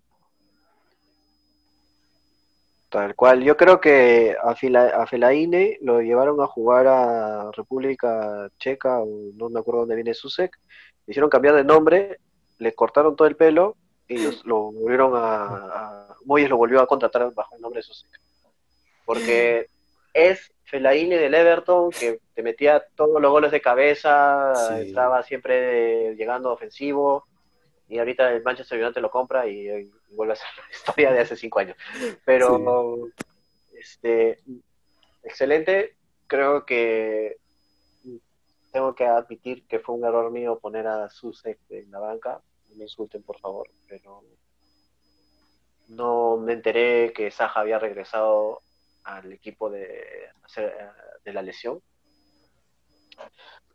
[2.90, 3.44] Tal cual.
[3.44, 9.32] Yo creo que a, Fila- a Fellaini lo llevaron a jugar a República Checa, o
[9.36, 10.58] no me acuerdo dónde viene Susek.
[11.08, 12.20] Le hicieron cambiar de nombre,
[12.60, 13.76] le cortaron todo el pelo
[14.08, 17.84] y los- lo volvieron a, a- Moyes lo volvió a contratar bajo el nombre de
[17.84, 18.12] Susek.
[19.06, 19.68] Porque
[20.14, 24.88] es Fellaini del Everton que te metía todos los goles de cabeza, Sí.
[24.90, 27.26] entraba siempre llegando ofensivo.
[27.88, 31.20] Y ahorita el Manchester United lo compra y, y vuelve a ser la historia de
[31.22, 31.78] hace cinco años.
[32.26, 33.08] Pero,
[33.80, 34.40] este,
[35.24, 35.96] excelente.
[36.28, 37.38] Creo que
[38.78, 42.44] tengo que admitir que fue un error mío poner a Susek en la banca.
[42.70, 44.22] No me insulten, por favor, pero
[45.88, 48.62] no me enteré que Saja había regresado
[49.04, 50.30] al equipo de,
[51.26, 51.82] la lesión.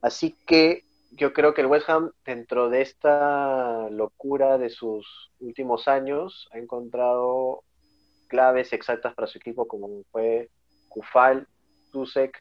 [0.01, 5.89] Así que yo creo que el West Ham, dentro de esta locura de sus últimos
[5.89, 7.65] años, ha encontrado
[8.29, 10.49] claves exactas para su equipo, como fue
[10.89, 11.49] Kufal,
[11.91, 12.41] Susek,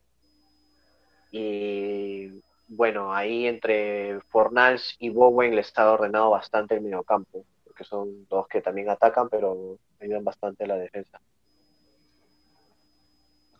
[1.31, 2.29] y
[2.73, 8.47] bueno, ahí entre Fornals y Bowen le está ordenado bastante el mediocampo, porque son dos
[8.47, 11.19] que también atacan, pero ayudan bastante a la defensa.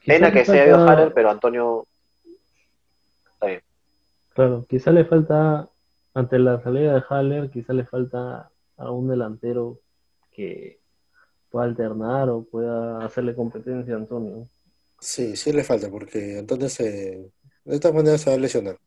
[0.05, 1.85] Pena que se haya ido Haller, pero Antonio
[3.33, 3.61] está bien.
[4.33, 5.67] Claro, quizá le falta,
[6.13, 9.79] ante la salida de Haller, quizá le falta a un delantero
[10.31, 10.79] que
[11.49, 14.47] pueda alternar o pueda hacerle competencia a Antonio.
[15.01, 17.29] Sí, sí le falta, porque Antonio se,
[17.65, 18.77] de todas maneras se va a lesionar.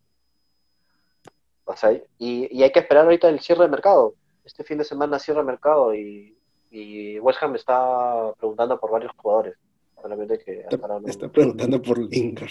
[1.64, 2.02] O sea, y,
[2.58, 4.14] y hay que esperar ahorita el cierre de mercado.
[4.44, 6.36] Este fin de semana cierre de mercado y,
[6.70, 9.54] y West Ham está preguntando por varios jugadores.
[10.00, 10.66] Solamente que
[11.06, 12.50] Está, preguntando por Lingard.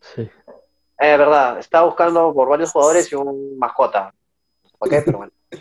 [0.00, 0.22] Sí.
[0.22, 4.14] Eh, verdad, está buscando por varios jugadores y un mascota.
[4.78, 5.02] ¿Por qué?
[5.04, 5.32] Pero bueno.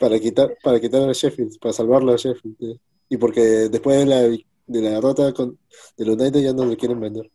[0.00, 2.56] Para quitar, para quitar a Sheffield, para salvarlo a Sheffield.
[2.62, 2.80] eh.
[3.10, 5.58] Y porque después de la, de la derrota con,
[5.94, 7.30] del United ya no lo quieren vender.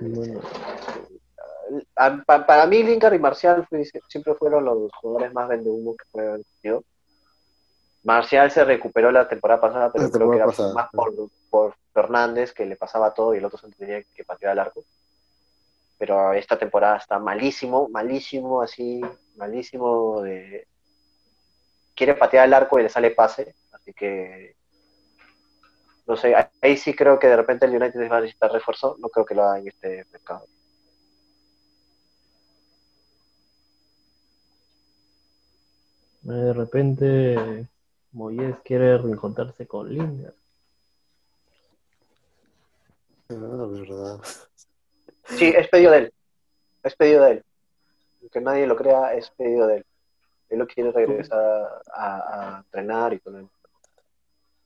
[0.00, 0.40] Bueno,
[1.98, 6.04] A- pa- para mí, Lingard y Marcial fue- siempre fueron los jugadores más vendehumos que
[6.10, 6.84] puede haber tenido.
[8.04, 12.52] Marcial se recuperó la temporada pasada, pero creo que era pasada, más por, por Fernández,
[12.52, 14.84] que le pasaba todo y el otro se tenía que patear al arco.
[15.98, 19.00] Pero esta temporada está malísimo, malísimo, así,
[19.36, 20.66] malísimo de...
[21.96, 24.54] Quiere patear al arco y le sale pase, así que...
[26.06, 29.08] No sé, ahí sí creo que de repente el United va a necesitar refuerzo, no
[29.08, 30.46] creo que lo haga en este mercado.
[36.34, 37.66] De repente
[38.12, 40.34] Moyes quiere reencontrarse con Lingard.
[43.30, 44.20] Ah, verdad.
[45.36, 46.12] Sí, es pedido de él.
[46.82, 47.44] Es pedido de él.
[48.22, 49.84] Aunque nadie lo crea, es pedido de él.
[50.48, 51.38] Él lo quiere regresar
[51.94, 53.48] a, a entrenar y con él.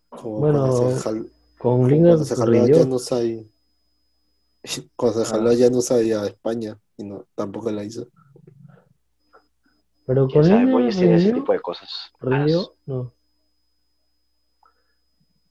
[0.09, 2.77] Como Bueno, cuando se, jal- Con Lingard cuando se jaló a rindió.
[2.79, 3.51] Janus ahí.
[4.95, 8.07] Cuando se jaló a Janus ahí a España y no, tampoco la hizo.
[10.07, 12.13] Pero con sabe, ese tipo de cosas.
[12.21, 12.73] ¿Rindió?
[12.87, 13.13] No.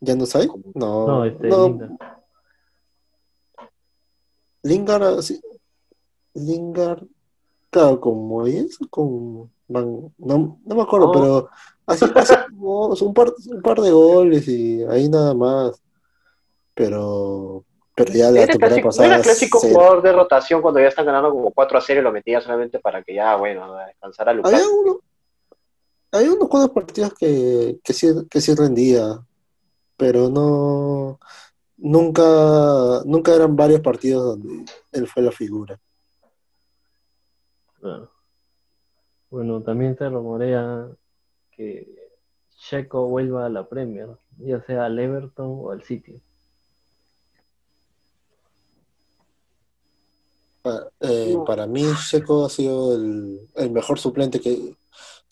[0.04, 0.48] ¿Janus ahí?
[0.76, 1.92] No, No, este, no, Lingard.
[4.64, 5.42] Lingard, ah, sí.
[6.34, 7.04] Lingard,
[7.70, 11.12] claro, con Moyes o con Van- no, no me acuerdo, No.
[11.14, 11.50] pero
[11.86, 15.82] así, así, no, un par, un par de goles y ahí nada más.
[16.74, 17.64] Pero,
[17.96, 19.08] pero ya la Era temporada clásico, no pasada.
[19.08, 19.74] era clásico cero.
[19.74, 22.80] jugador de rotación cuando ya están ganando como 4 a 0 y lo metía solamente
[22.80, 24.54] para que ya, bueno, descansara Lucas.
[24.54, 25.00] Había uno,
[26.12, 29.20] había unos cuantos partidos que, que sí, que sí rendía,
[29.98, 31.20] pero no,
[31.78, 32.24] nunca,
[33.06, 35.80] nunca eran varios partidos donde él fue la figura.
[37.80, 38.12] Claro.
[39.30, 40.88] Bueno, también se rumorea
[41.52, 41.88] que
[42.58, 46.22] Checo vuelva a la Premier, ya sea al Everton o al City.
[51.00, 51.46] Eh, No.
[51.46, 54.76] para mí, Checo ha sido el, el mejor suplente que,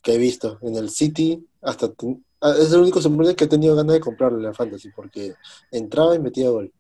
[0.01, 1.45] que he visto en el City.
[1.61, 4.53] Hasta ten- ah, es el único suplente que he tenido ganas de comprarle en la
[4.53, 5.35] Fantasy, porque
[5.71, 6.71] entraba y metía gol.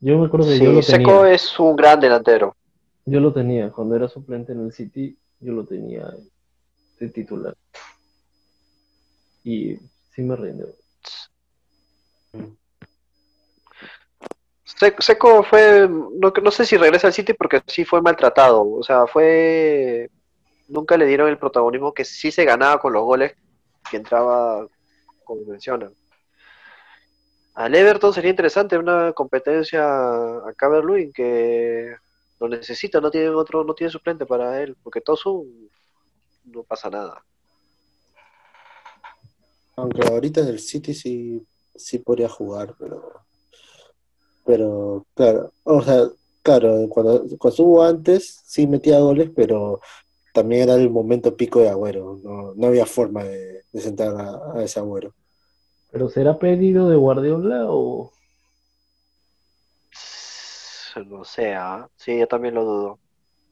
[0.00, 1.34] Yo me acuerdo que Sí, yo lo Seco tenía.
[1.34, 2.56] es un gran delantero.
[3.04, 3.70] Yo lo tenía.
[3.72, 6.14] Cuando era suplente en el City, yo lo tenía
[7.00, 7.56] de titular.
[9.44, 9.76] Y
[10.14, 10.68] sí me rindió.
[14.76, 19.06] Se- Seco fue, no, sé si regresa al City porque sí fue maltratado, o sea,
[19.06, 20.10] fue,
[20.68, 23.34] nunca le dieron el protagonismo que sí se ganaba con los goles
[23.90, 24.66] que entraba,
[25.24, 25.92] como mencionan.
[27.54, 31.96] Al Everton sería interesante una competencia a Calvert-Lewin que
[32.38, 35.68] lo necesita, no tiene otro, no tiene suplente para él, porque Tosun
[36.44, 37.24] no pasa nada.
[39.76, 43.27] Aunque ahorita en el City sí, sí podría jugar, pero.
[44.48, 46.08] Pero, claro, o sea,
[46.42, 49.80] claro, cuando, cuando estuvo antes sí metía goles, pero
[50.32, 52.18] también era el momento pico de Agüero.
[52.24, 55.12] No, no había forma de, de sentar a, a ese Agüero.
[55.92, 58.10] ¿Pero será pedido de Guardiola o
[61.06, 61.88] No sé, ¿ah?
[61.96, 62.98] sí, yo también lo dudo.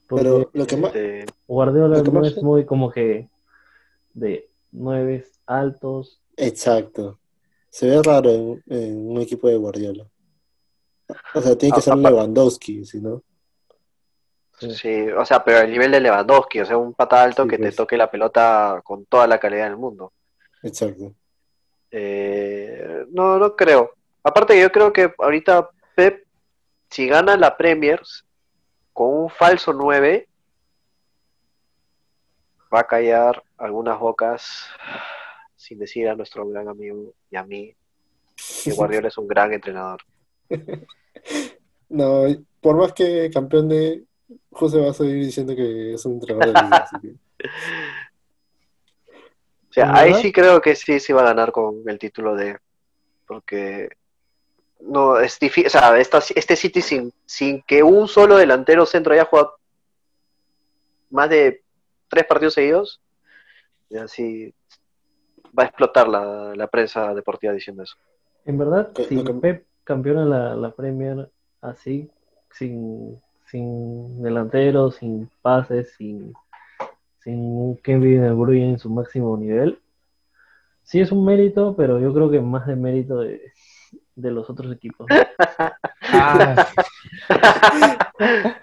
[0.08, 0.94] porque Pero lo que más.
[0.94, 3.28] Este, Guardiola no más- es muy como que
[4.14, 6.18] de nueve altos?
[6.36, 7.18] Exacto.
[7.70, 10.06] Se ve raro en, en un equipo de Guardiola.
[11.34, 13.22] O sea, tiene que ser Lewandowski, si no.
[14.58, 15.08] Sí.
[15.10, 17.64] O sea, pero el nivel de Lewandowski, o sea, un pata alto Sí, que te
[17.64, 17.76] pues.
[17.76, 20.12] toque la pelota con toda la calidad del mundo.
[20.62, 21.14] Exacto.
[21.90, 23.92] Eh, no, no creo.
[24.22, 26.26] Aparte, yo creo que ahorita Pep,
[26.90, 28.00] si gana la Premier
[28.92, 30.28] con un falso 9,
[32.74, 34.66] va a callar algunas bocas,
[35.54, 37.74] sin decir a nuestro gran amigo y a mí,
[38.64, 40.00] que Guardiola es un gran entrenador.
[41.88, 42.24] No,
[42.60, 44.04] por más que campeón de.
[44.50, 47.14] José va a seguir diciendo que es un entrenador de liga, así que-
[49.68, 52.34] O sea, ¿En ahí sí creo que sí, sí va a ganar con el título
[52.34, 52.58] de.
[53.26, 53.90] Porque.
[54.80, 55.66] No, es difícil.
[55.66, 59.54] O sea, esta- este City sin, sin que un solo delantero centro haya jugado
[61.10, 61.62] más de
[62.08, 63.00] tres partidos seguidos,
[63.90, 64.52] ya sí
[65.58, 67.96] va a explotar la, la prensa deportiva diciendo eso.
[68.44, 71.30] En verdad, Que- si Pep campeona la, la Premier
[71.62, 72.10] así,
[72.50, 76.34] sin, sin delantero, sin pases, sin,
[77.20, 79.78] sin Kevin De Bruyne en su máximo nivel,
[80.82, 83.52] sí es un mérito, pero yo creo que más de mérito de,
[84.16, 85.06] de los otros equipos.
[86.18, 86.68] Ah,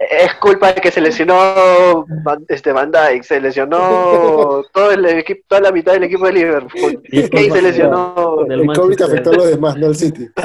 [0.10, 2.06] Es culpa de que se lesionó
[2.48, 7.02] este Van Dijk, se lesionó todo el equipo, toda la mitad del equipo de Liverpool.
[7.06, 8.46] Y es Kane se lesionó.
[8.50, 10.28] El COVID afectó a los demás, no al City.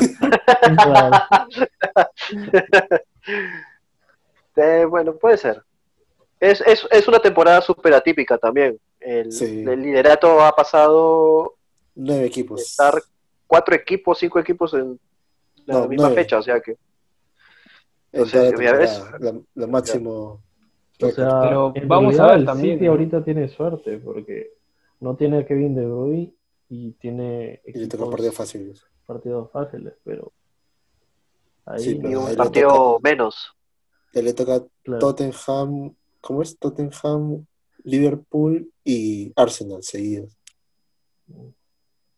[4.56, 5.62] Eh, bueno, puede ser.
[6.40, 8.78] Es, es, es una temporada súper atípica también.
[9.00, 9.64] El, Sí.
[9.66, 11.54] el liderato ha pasado
[11.94, 12.62] Nueve equipos.
[12.62, 13.00] estar
[13.46, 14.98] cuatro equipos, cinco equipos en
[15.66, 16.22] la No, misma nueve.
[16.22, 16.76] fecha, o sea que
[18.12, 18.30] Ves.
[18.32, 20.42] temporada, la- lo máximo.
[21.00, 22.90] O sea, Pero vamos a ver el también, City ¿no?
[22.92, 24.52] ahorita tiene suerte porque
[25.00, 26.34] no tiene a Kevin De Bruyne
[26.68, 28.86] y tiene y le toca equipos- partidos fáciles.
[29.06, 30.32] partidos fáciles, pero
[31.66, 33.52] ahí Sí, pero un le partido toca- menos.
[34.12, 34.98] Le toca claro.
[34.98, 36.58] Tottenham, ¿cómo es?
[36.58, 37.46] Tottenham,
[37.84, 40.36] Liverpool y Arsenal seguidos.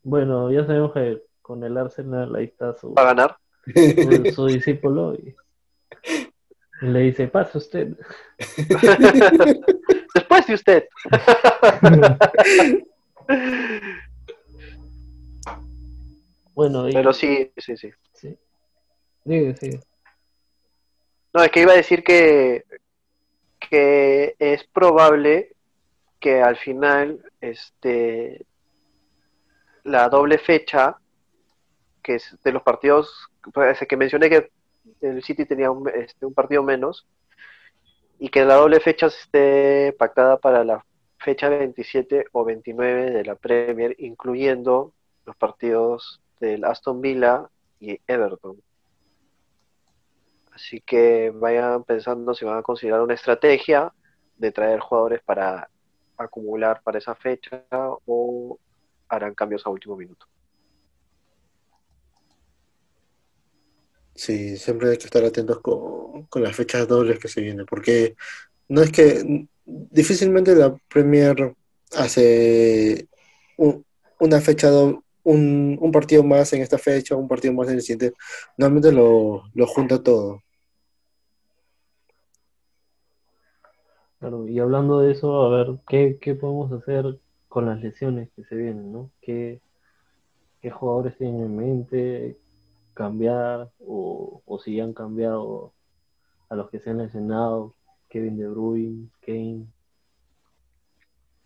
[0.03, 3.37] Bueno, ya sabemos que con el Arsenal ahí está su, Va a ganar.
[3.67, 5.35] su, su discípulo y
[6.81, 7.97] le dice, pase usted.
[10.15, 10.89] Después de usted.
[16.55, 17.91] bueno, y, Pero sí, sí, sí.
[18.15, 18.39] sí.
[19.25, 19.81] Sigue, sigue.
[21.33, 22.65] No, es que iba a decir que,
[23.59, 25.55] que es probable
[26.19, 28.45] que al final este
[29.85, 30.97] la doble fecha
[32.03, 34.51] que es de los partidos pues, que mencioné que
[35.01, 37.07] el City tenía un, este, un partido menos
[38.19, 40.85] y que la doble fecha esté pactada para la
[41.19, 44.93] fecha 27 o 29 de la Premier incluyendo
[45.27, 48.57] los partidos del Aston Villa y Everton
[50.53, 53.93] Así que vayan pensando si van a considerar una estrategia
[54.37, 55.71] de traer jugadores para
[56.19, 58.59] acumular para esa fecha o
[59.09, 60.27] harán cambios a último minuto.
[64.21, 68.17] Sí, siempre hay que estar atentos con, con las fechas dobles que se vienen, porque
[68.69, 71.55] no es que difícilmente la Premier
[71.97, 73.09] hace
[73.59, 73.85] un-
[74.21, 77.83] una fecha doble, un, un partido más en esta fecha, un partido más en el
[77.83, 78.15] siguiente.
[78.59, 80.43] Normalmente lo, lo junta todo.
[84.19, 87.19] Claro, y hablando de eso, a ver, ¿qué, qué podemos hacer
[87.49, 89.11] con las lesiones que se vienen, ¿no?
[89.23, 89.61] ¿Qué,
[90.63, 92.40] qué jugadores tienen en mente
[93.05, 95.73] cambiar o, o si ya han cambiado
[96.51, 97.75] a los que se han lesionado?
[98.11, 99.67] Kevin De Bruyne, Kane,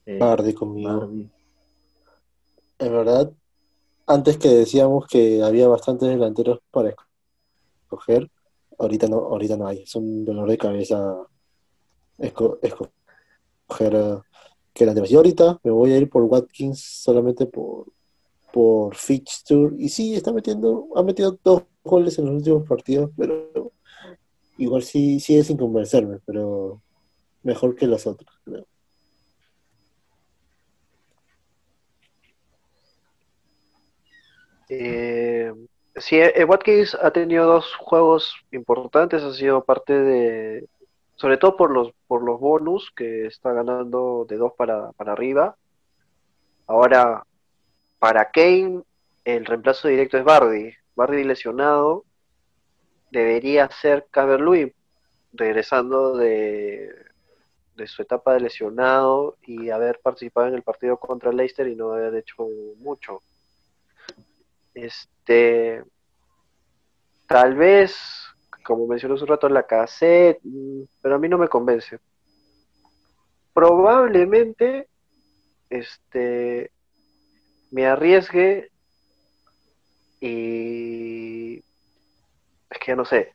[0.07, 1.01] eh, Bardi conmigo.
[1.01, 1.31] Vardy.
[2.79, 3.33] En verdad,
[4.07, 6.95] antes que decíamos que había bastantes delanteros para
[7.85, 8.31] escoger,
[8.79, 9.83] ahorita no, ahorita no hay.
[9.83, 11.27] Es un dolor de cabeza
[12.19, 14.23] esco- escoger a
[14.73, 15.11] qué delanteros.
[15.11, 17.87] Y ahorita me voy a ir por Watkins solamente por,
[18.55, 19.75] por fixture.
[19.79, 23.73] Y sí, está metiendo, ha metido dos goles en los últimos partidos, pero
[24.59, 26.81] igual sí sigue sin convencerme, pero
[27.43, 28.65] mejor que los otros, creo.
[34.69, 35.53] Eh,
[35.97, 40.69] sí, eh, Watkins ha tenido dos juegos importantes, ha sido parte de,
[41.17, 45.57] sobre todo por los, por los bonus que está ganando de dos para, para arriba.
[46.69, 47.25] Ahora,
[48.05, 48.83] para Kane,
[49.25, 50.75] el reemplazo directo es Bardi.
[50.95, 52.05] Bardi lesionado,
[53.11, 54.75] debería ser Calvert-Lewin,
[55.33, 56.95] regresando de,
[57.75, 61.93] de su etapa de lesionado y haber participado en el partido contra Leicester y no
[61.93, 62.47] haber hecho
[62.77, 63.23] mucho.
[64.75, 65.83] Este,
[67.27, 67.97] tal vez,
[68.67, 70.43] como mencionó hace un rato, la cassette,
[71.01, 71.99] pero a mí no me convence.
[73.55, 74.89] Probablemente,
[75.71, 76.71] este,
[77.75, 78.71] me arriesgue
[80.21, 83.33] y es que no sé.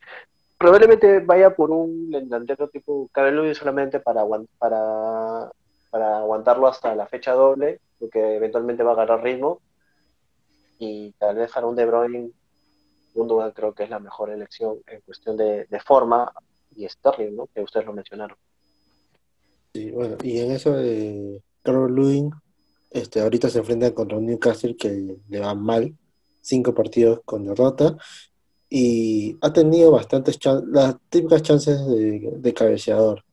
[0.58, 4.24] Probablemente vaya por un delantero tipo Cabello solamente para,
[4.58, 5.52] para,
[5.90, 9.60] para aguantarlo hasta la fecha doble, porque eventualmente va a agarrar ritmo
[10.80, 12.32] y tal vez para un De Bruyne,
[13.14, 16.32] Gundogan creo que es la mejor elección en cuestión de, de forma
[16.78, 17.48] y Sterling, ¿no?
[17.48, 18.38] Que ustedes lo mencionaron.
[19.74, 22.32] Sí, bueno, y en eso de Carol Lewin,
[22.92, 25.96] este, ahorita se enfrentan contra un Newcastle que le va mal,
[26.42, 27.98] cinco partidos con derrota,
[28.70, 33.24] y ha tenido bastantes las típicas chances de, de cabeceador,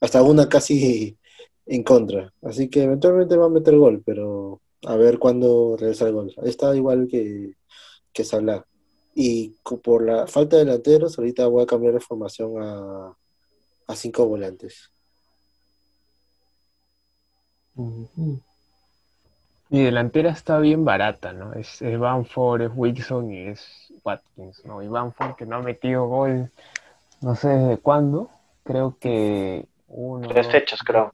[0.00, 1.16] hasta una casi
[1.66, 6.12] en contra, así que eventualmente va a meter gol, pero a ver cuándo regresa el
[6.12, 6.34] gol.
[6.44, 7.54] Está igual que,
[8.12, 8.64] que Salah.
[9.14, 13.16] Y por la falta de delanteros, ahorita voy a cambiar de formación a,
[13.86, 14.90] a cinco volantes.
[19.68, 21.52] Mi delantera está bien barata, ¿no?
[21.54, 24.82] Es, es Bamford, es Wilson y es Watkins, ¿no?
[24.82, 26.50] Y Bamford que no ha metido gol,
[27.20, 28.30] no sé desde cuándo,
[28.62, 31.12] creo que uno, Tres fechas, creo.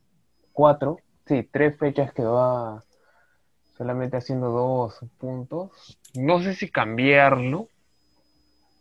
[0.52, 2.82] cuatro, sí, tres fechas que va
[3.78, 5.98] solamente haciendo dos puntos.
[6.14, 7.68] No sé si cambiarlo,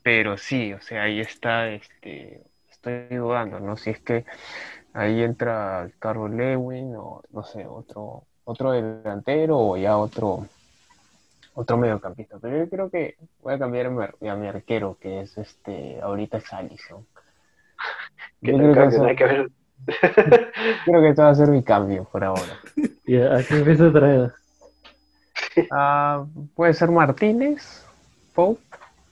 [0.04, 3.78] pero sí, o sea, ahí está, este, estoy dudando, ¿no?
[3.78, 4.26] Si es que
[4.94, 10.46] ahí entra Carlos Lewin o no sé, otro, otro delantero o ya otro,
[11.54, 12.38] otro mediocampista.
[12.40, 16.02] Pero yo creo que voy a cambiar a mi, a mi arquero, que es este,
[16.02, 16.46] ahorita es
[18.42, 19.50] Yo no creo que, cambio, eso- no hay que ver.
[20.86, 22.58] creo que este va a ser mi cambio por ahora.
[23.06, 24.32] ¿Y a quién traer?
[26.56, 27.86] Puede ser Martínez,
[28.36, 28.62] Pope,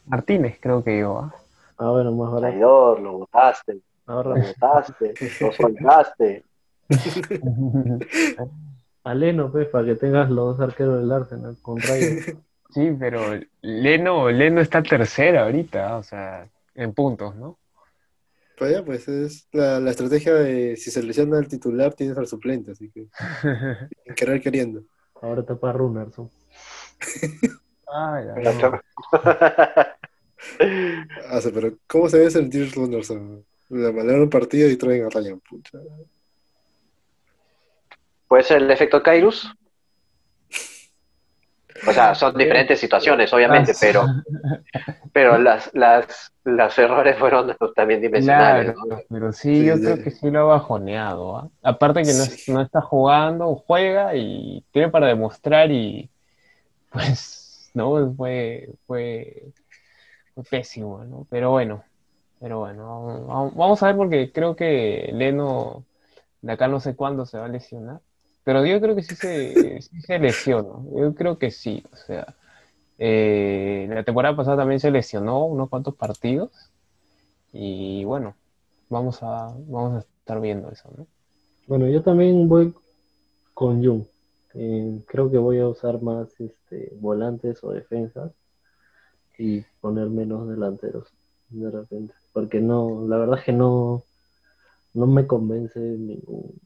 [0.07, 1.19] Martínez creo que yo.
[1.19, 1.33] ¿ah?
[1.77, 2.51] Ah, bueno, más barato.
[2.51, 4.35] Traidor, lo botaste, lo Ahorra.
[4.35, 6.43] botaste, lo soltaste.
[9.03, 12.07] A Leno, pues, para que tengas los dos arqueros del Arsenal con Rayo.
[12.71, 13.19] Sí, pero
[13.61, 17.57] Leno, Leno está tercera ahorita, o sea, en puntos, ¿no?
[18.59, 22.27] Pues ya, pues es la, la estrategia de si se lesiona el titular, tienes al
[22.27, 23.07] suplente, así que
[24.05, 24.83] sin querer queriendo.
[25.19, 26.29] Ahora está para Runerson.
[27.91, 28.79] Ah, ya, no.
[31.27, 33.43] Ah, sí, pero ¿cómo se debe sentir Runderson?
[33.69, 35.79] Le mandaron un partido y traen a Ryan, pucha.
[38.29, 39.51] Puede ser el efecto Kairos.
[41.87, 44.05] O sea, son diferentes situaciones, obviamente, Ah, pero,
[45.13, 48.99] pero las, las, las errores fueron también dimensionales, Claro, ¿no?
[49.09, 51.49] pero sí, Sí, yo creo que sí lo ha bajoneado, ¿ah?
[51.63, 52.51] Aparte que no, Sí.
[52.51, 56.09] no está jugando, juega y tiene para demostrar y
[56.91, 59.43] pues, no, fue, fue,
[60.35, 61.27] fue pésimo, ¿no?
[61.29, 61.83] Pero bueno,
[62.41, 65.85] pero bueno, vamos a ver porque creo que Leno
[66.41, 67.99] de acá no sé cuándo se va a lesionar,
[68.49, 72.35] pero yo creo que sí se, lesiona, yo creo que sí, o sea,
[72.97, 76.49] eh, la temporada pasada también se lesionó unos cuantos partidos
[77.53, 78.33] y bueno,
[78.89, 81.05] vamos a, vamos a estar viendo eso, ¿no?
[81.67, 82.73] Bueno, yo también voy
[83.53, 84.05] con Jung.
[84.55, 88.31] Eh, creo que voy a usar más este, volantes o defensas
[89.37, 91.07] y poner menos delanteros
[91.49, 92.15] de repente.
[92.33, 94.01] Porque no, la verdad es que no,
[94.95, 96.59] no me convence ningún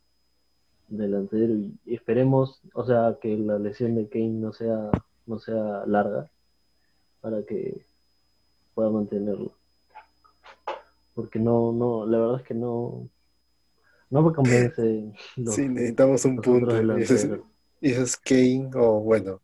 [0.88, 4.90] delantero y esperemos, o sea, que la lesión de Kane no sea,
[5.26, 6.30] no sea larga
[7.22, 7.86] para que
[8.74, 9.54] pueda mantenerlo.
[11.14, 13.08] Porque no, no, la verdad es que no,
[14.10, 16.76] no me convence los, Sí, necesitamos un punto.
[16.76, 17.52] Y ese es, delanteros.
[17.82, 19.42] y ese es Kane, o bueno,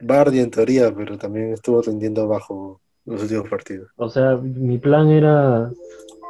[0.00, 3.90] Bardi en teoría, pero también estuvo tendiendo bajo los últimos partidos.
[3.96, 5.70] O sea, mi plan era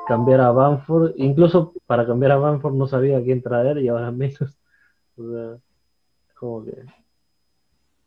[0.06, 1.12] cambiar a Banford.
[1.16, 4.58] Incluso para cambiar a Banford no sabía a quién traer y ahora menos.
[5.16, 5.58] O sea,
[6.34, 6.72] como que.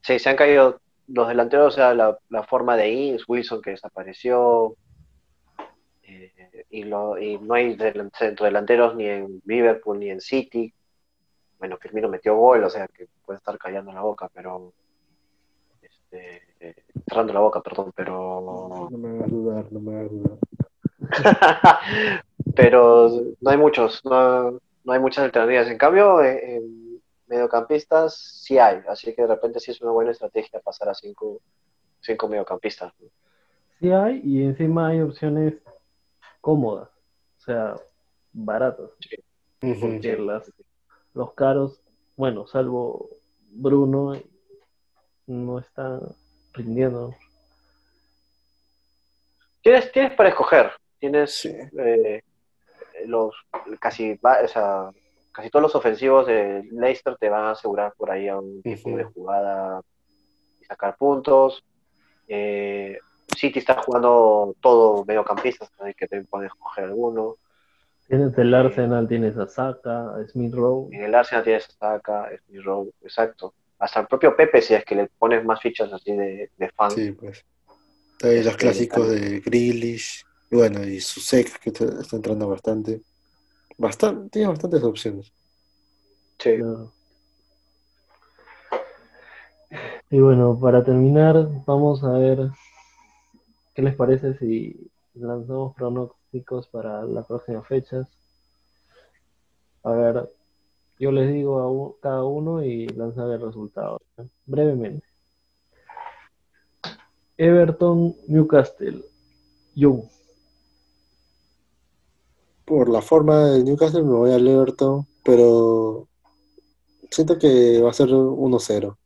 [0.02, 3.72] Sí, se han caído los delanteros, o sea, la, la forma de Ings, Wilson que
[3.72, 4.76] desapareció,
[6.04, 10.74] eh, y, lo, y no hay del- centrodelanteros ni en Liverpool ni en City.
[11.60, 14.74] Bueno, Firmino metió gol, o sea que puede estar callando la boca, pero.
[15.82, 16.76] Este, eh,
[17.08, 18.88] cerrando la boca, perdón, pero.
[18.92, 20.38] No me hagas dudar, no me hagas dudar.
[22.56, 23.10] pero
[23.42, 24.52] no hay muchos, no,
[24.84, 25.68] no hay muchas alternativas.
[25.68, 30.12] En cambio, en, en mediocampistas sí hay, así que de repente sí es una buena
[30.12, 31.42] estrategia pasar a cinco,
[32.00, 32.94] cinco mediocampistas.
[33.80, 35.56] Sí hay y encima hay opciones
[36.42, 36.90] cómodas.
[37.38, 37.76] O sea,
[38.34, 38.90] baratas.
[39.60, 40.52] Porque las,
[41.14, 41.82] los caros,
[42.16, 43.10] bueno, salvo
[43.50, 44.14] Bruno,
[45.26, 46.02] no están
[46.54, 47.14] rindiendo.
[49.62, 51.54] Tienes, tienes para escoger, tienes Sí.
[51.80, 52.22] eh,
[53.06, 53.36] los
[53.80, 54.90] casi, o sea,
[55.32, 58.90] casi todos los ofensivos de Leicester te van a asegurar por ahí a un tipo
[58.98, 59.82] de jugada
[60.62, 61.64] y sacar puntos.
[62.28, 62.98] Eh,
[63.36, 67.36] City está jugando todo mediocampistas, así que te puedes escoger alguno.
[68.08, 68.56] Tienes el Sí.
[68.56, 70.90] Arsenal, tienes a Saka, a Smith Rowe.
[70.92, 73.54] En el Arsenal tienes a Saka, Smith Rowe, exacto.
[73.80, 76.90] Hasta el propio Pepe, si es que le pones más fichas así de, de fan.
[76.90, 77.46] Sí, pues.
[78.24, 83.02] Hay los Este, clásicos de Grealish, y bueno, y Susek, que está, está entrando bastante.
[83.78, 85.32] Bastante, tiene bastantes opciones.
[86.40, 86.60] Sí.
[90.10, 92.50] Y bueno, para terminar, vamos a ver
[93.76, 98.08] qué les parece si lanzamos pronósticos para las próximas fechas.
[99.84, 100.30] A ver,
[101.00, 104.02] yo les digo a cada uno y lanzar el resultado.
[104.46, 105.06] Brevemente.
[107.38, 109.04] Everton, Newcastle.
[109.76, 110.04] Yo.
[112.68, 116.10] Por la forma del Newcastle me voy al Everton, pero
[117.10, 118.98] siento que va a ser 1-0.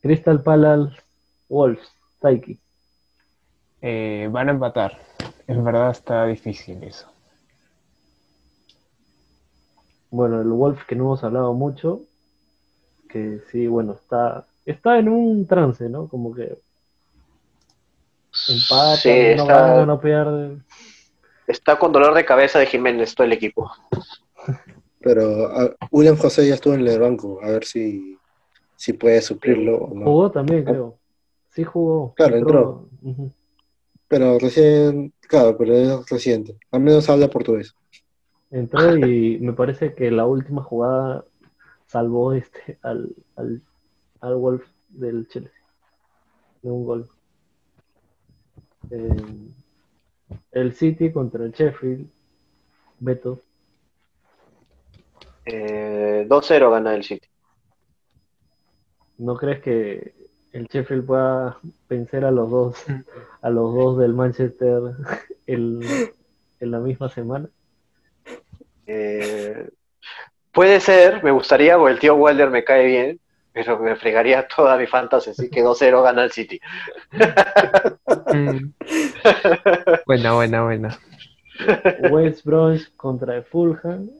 [0.00, 0.96] Crystal Palace,
[1.48, 1.88] Wolves.
[2.20, 2.58] Taiki.
[3.80, 4.98] Eh, van a empatar.
[5.46, 7.06] En verdad está difícil eso.
[10.10, 12.02] Bueno, el Wolf que no hemos hablado mucho,
[13.08, 16.08] que sí, bueno, está, está en un trance, ¿no?
[16.08, 16.58] Como que
[18.48, 20.58] empata, Sí, no está, gana, no pierde.
[21.46, 23.70] Está con dolor de cabeza de Jiménez todo el equipo.
[25.00, 28.18] Pero ah, William José ya estuvo en el banco, a ver si,
[28.76, 30.04] si puede suplirlo o no.
[30.04, 30.98] Jugó también, creo.
[31.50, 32.14] Sí jugó.
[32.14, 32.88] Claro, entró.
[34.08, 36.56] Pero recién, claro, pero es reciente.
[36.70, 37.74] Al menos habla portugués.
[38.50, 41.24] Entró y me parece que la última jugada
[41.86, 43.62] salvó este al, al,
[44.20, 45.52] al Wolf del Chelsea.
[46.62, 47.08] De un gol.
[48.90, 49.16] Eh,
[50.52, 52.08] el City contra el Sheffield.
[52.98, 53.40] Beto.
[55.44, 57.26] Eh, 2-0 gana el City.
[59.18, 60.14] ¿No crees que
[60.52, 61.58] el Sheffield pueda
[61.88, 62.84] vencer a los dos,
[63.42, 64.80] a los dos del Manchester
[65.46, 66.10] el-
[66.60, 67.48] en la misma semana?
[68.86, 69.68] Eh,
[70.52, 73.20] puede ser, me gustaría, porque el tío Walder me cae bien,
[73.52, 76.60] pero me fregaría toda mi fantasy, así que 2-0 gana el City.
[78.32, 78.72] Mm.
[80.06, 80.98] Buena, buena, buena.
[82.10, 84.10] West Bromwich contra el Fulham.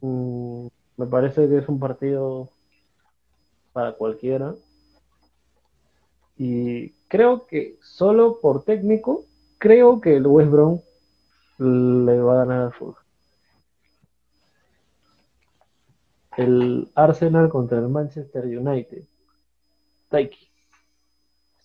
[0.00, 2.48] Mm, me parece que es un partido
[3.72, 4.54] para cualquiera.
[6.36, 9.24] Y creo que solo por técnico,
[9.58, 10.80] creo que el West Brom
[11.58, 13.03] le va a ganar al Fulham.
[16.36, 19.02] El Arsenal contra el Manchester United.
[20.08, 20.48] Taiki.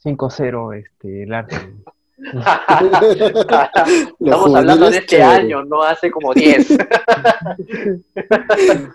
[0.03, 1.83] 5-0 este, el Arsenal.
[4.19, 5.31] Estamos hablando de este chévere.
[5.31, 6.77] año, no hace como 10.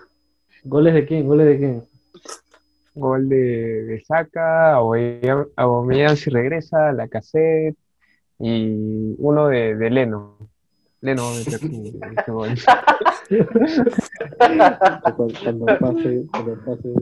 [0.63, 1.27] ¿Goles de quién?
[1.27, 1.83] ¿Goles de quién?
[2.93, 7.75] Gol de, de Saka, Aubameyang Aubameyang si regresa, la cassette
[8.39, 10.37] y uno de, de Leno.
[11.43, 12.49] Su- ese gol.
[15.43, 16.93] Cuando, pase, cuando pase.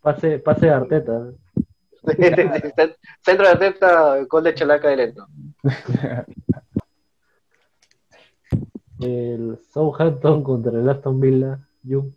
[0.00, 1.32] Pase, pase de Arteta.
[3.20, 5.26] Centro de Arteta, gol de Chalaca de Lento.
[9.00, 11.58] El Southampton contra el Aston Villa.
[11.82, 12.12] Yu.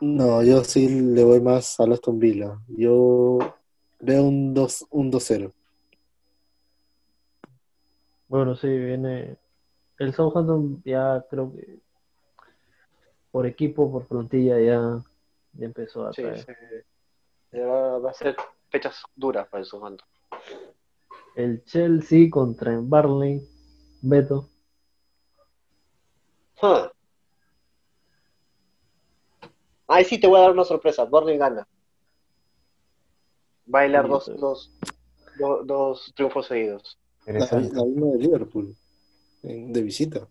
[0.00, 2.58] No, yo sí le voy más a Aston Villa.
[2.68, 3.38] Yo
[4.02, 5.52] veo un 2 un 2-0.
[8.28, 9.36] Bueno, sí, viene.
[9.98, 11.78] El Southampton ya creo que
[13.30, 15.02] por equipo, por plantilla, ya,
[15.54, 16.38] ya empezó a Sí, traer.
[16.38, 16.52] sí.
[17.52, 18.36] Ya Va, va a ser
[18.68, 20.06] fechas duras para esos bandos.
[21.36, 23.40] El Chelsea contra el Barley,
[24.02, 24.48] Beto.
[26.60, 26.88] Huh.
[29.88, 31.04] Ahí sí te voy a dar una sorpresa.
[31.04, 31.66] Burnley gana.
[33.66, 34.70] Bailar dos, dos,
[35.38, 36.98] do- dos triunfos seguidos.
[37.26, 38.74] La, la misma de Liverpool,
[39.42, 40.26] en- de visita.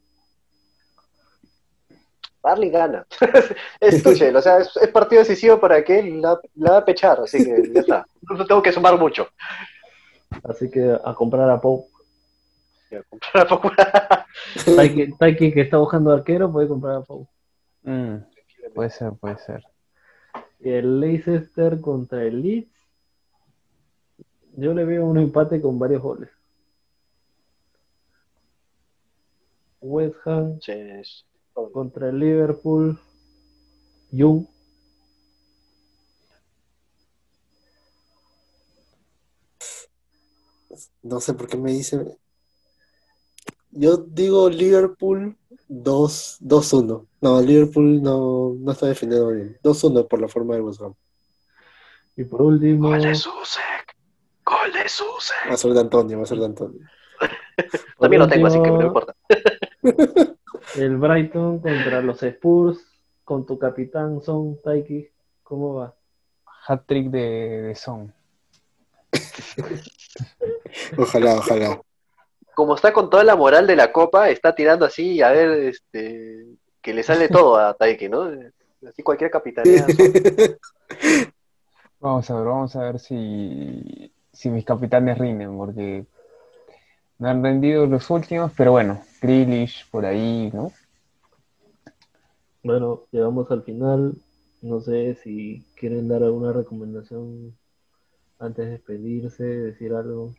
[2.42, 3.06] Barley gana.
[3.80, 6.86] es Tuchel, o sea, es, es partido decisivo para que él la, la va a
[6.86, 8.06] pechar, así que ya está.
[8.30, 9.28] No tengo que sumar mucho.
[10.44, 11.88] Así que a comprar a Pope.
[12.90, 14.26] Ya, comprar.
[14.76, 17.30] Taiki, Taiki, que está buscando arquero, puede comprar a Pope.
[17.84, 18.16] Mm,
[18.74, 19.64] puede ser, puede ser.
[20.60, 22.72] Y el Leicester contra el Leeds.
[24.56, 26.30] Yo le veo un empate con varios goles.
[29.82, 31.26] West Ham Sí, es-
[31.74, 33.00] contra el Liverpool.
[34.12, 34.46] Jung.
[41.04, 42.18] No sé por qué me dicen.
[43.72, 45.38] Yo digo Liverpool
[45.68, 47.08] 2 2-1.
[47.22, 49.58] No, Liverpool no, no está defendiendo bien.
[49.64, 50.94] 2-1 por la forma de West Ham.
[52.16, 53.91] Y por último, Gol de Susek.
[54.52, 55.50] Gol de Susek.
[55.50, 56.82] Va a ser de Antonio, va a ser de Antonio.
[58.00, 59.16] También lo tengo, así que no último, importa.
[60.76, 62.86] el Brighton contra los Spurs.
[63.24, 65.08] Con tu capitán Son Taiki.
[65.44, 65.96] ¿Cómo va?
[66.68, 68.14] Hat-trick de, de Son.
[70.98, 71.82] Ojalá, ojalá.
[72.54, 76.46] Como está con toda la moral de la copa, está tirando así, a ver, este,
[76.82, 78.30] que le sale todo a Taiki, ¿no?
[78.88, 79.86] Así cualquier capitanía.
[82.00, 86.04] Vamos a ver, vamos a ver si, si mis capitanes rinden, porque
[87.20, 90.72] no han rendido los últimos, pero bueno, Grealish por ahí, ¿no?
[92.64, 94.16] Bueno, llegamos al final.
[94.64, 97.56] No sé si quieren dar alguna recomendación
[98.40, 100.34] antes de despedirse, decir algo.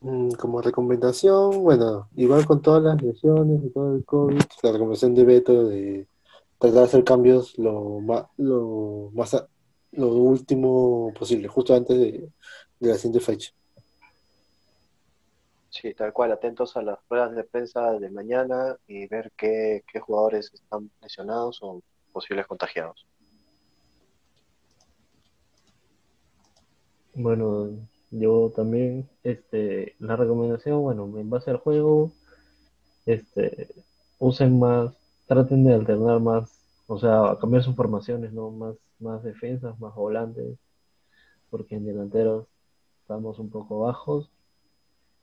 [0.00, 5.14] Mm, Como recomendación, bueno, igual con todas las lesiones y todo el COVID, la recomendación
[5.14, 6.08] de Beto de
[6.58, 9.34] tratar de hacer cambios lo más, lo más
[9.96, 12.28] lo último posible, justo antes de,
[12.80, 13.50] de la siguiente fecha.
[15.70, 19.98] Sí, tal cual, atentos a las pruebas de prensa de mañana y ver qué, qué
[19.98, 21.82] jugadores están lesionados o
[22.12, 23.04] posibles contagiados.
[27.14, 27.70] Bueno,
[28.10, 32.12] yo también, este, la recomendación, bueno, en base al juego,
[33.04, 33.68] este,
[34.18, 34.92] usen más,
[35.26, 36.50] traten de alternar más,
[36.86, 38.50] o sea, cambiar sus formaciones, ¿no?
[38.50, 40.58] Más, más defensas, más volantes,
[41.50, 42.48] porque en delanteros
[43.02, 44.30] estamos un poco bajos.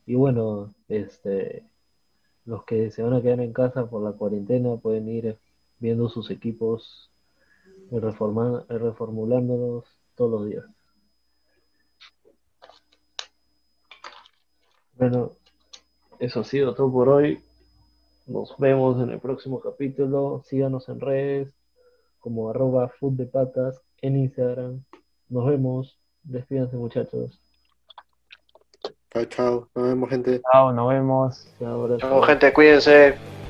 [0.06, 1.66] Y bueno, este,
[2.46, 5.38] los que se van a quedar en casa por la cuarentena pueden ir
[5.80, 7.10] viendo sus equipos
[7.90, 10.66] reformulándolos todos los días.
[14.98, 15.32] Bueno,
[16.20, 17.44] eso ha sido todo por hoy.
[18.28, 20.44] Nos vemos en el próximo capítulo.
[20.46, 21.61] Síganos en redes
[22.22, 24.82] como arroba food de patas en Instagram.
[25.28, 25.98] Nos vemos.
[26.24, 27.40] Despídanse muchachos.
[29.12, 29.68] Chao, chao.
[29.76, 30.42] Nos vemos, gente.
[30.52, 31.48] Chao, nos vemos.
[31.60, 32.00] Chao, abrazo.
[32.00, 33.41] Chao, gente, cuídense.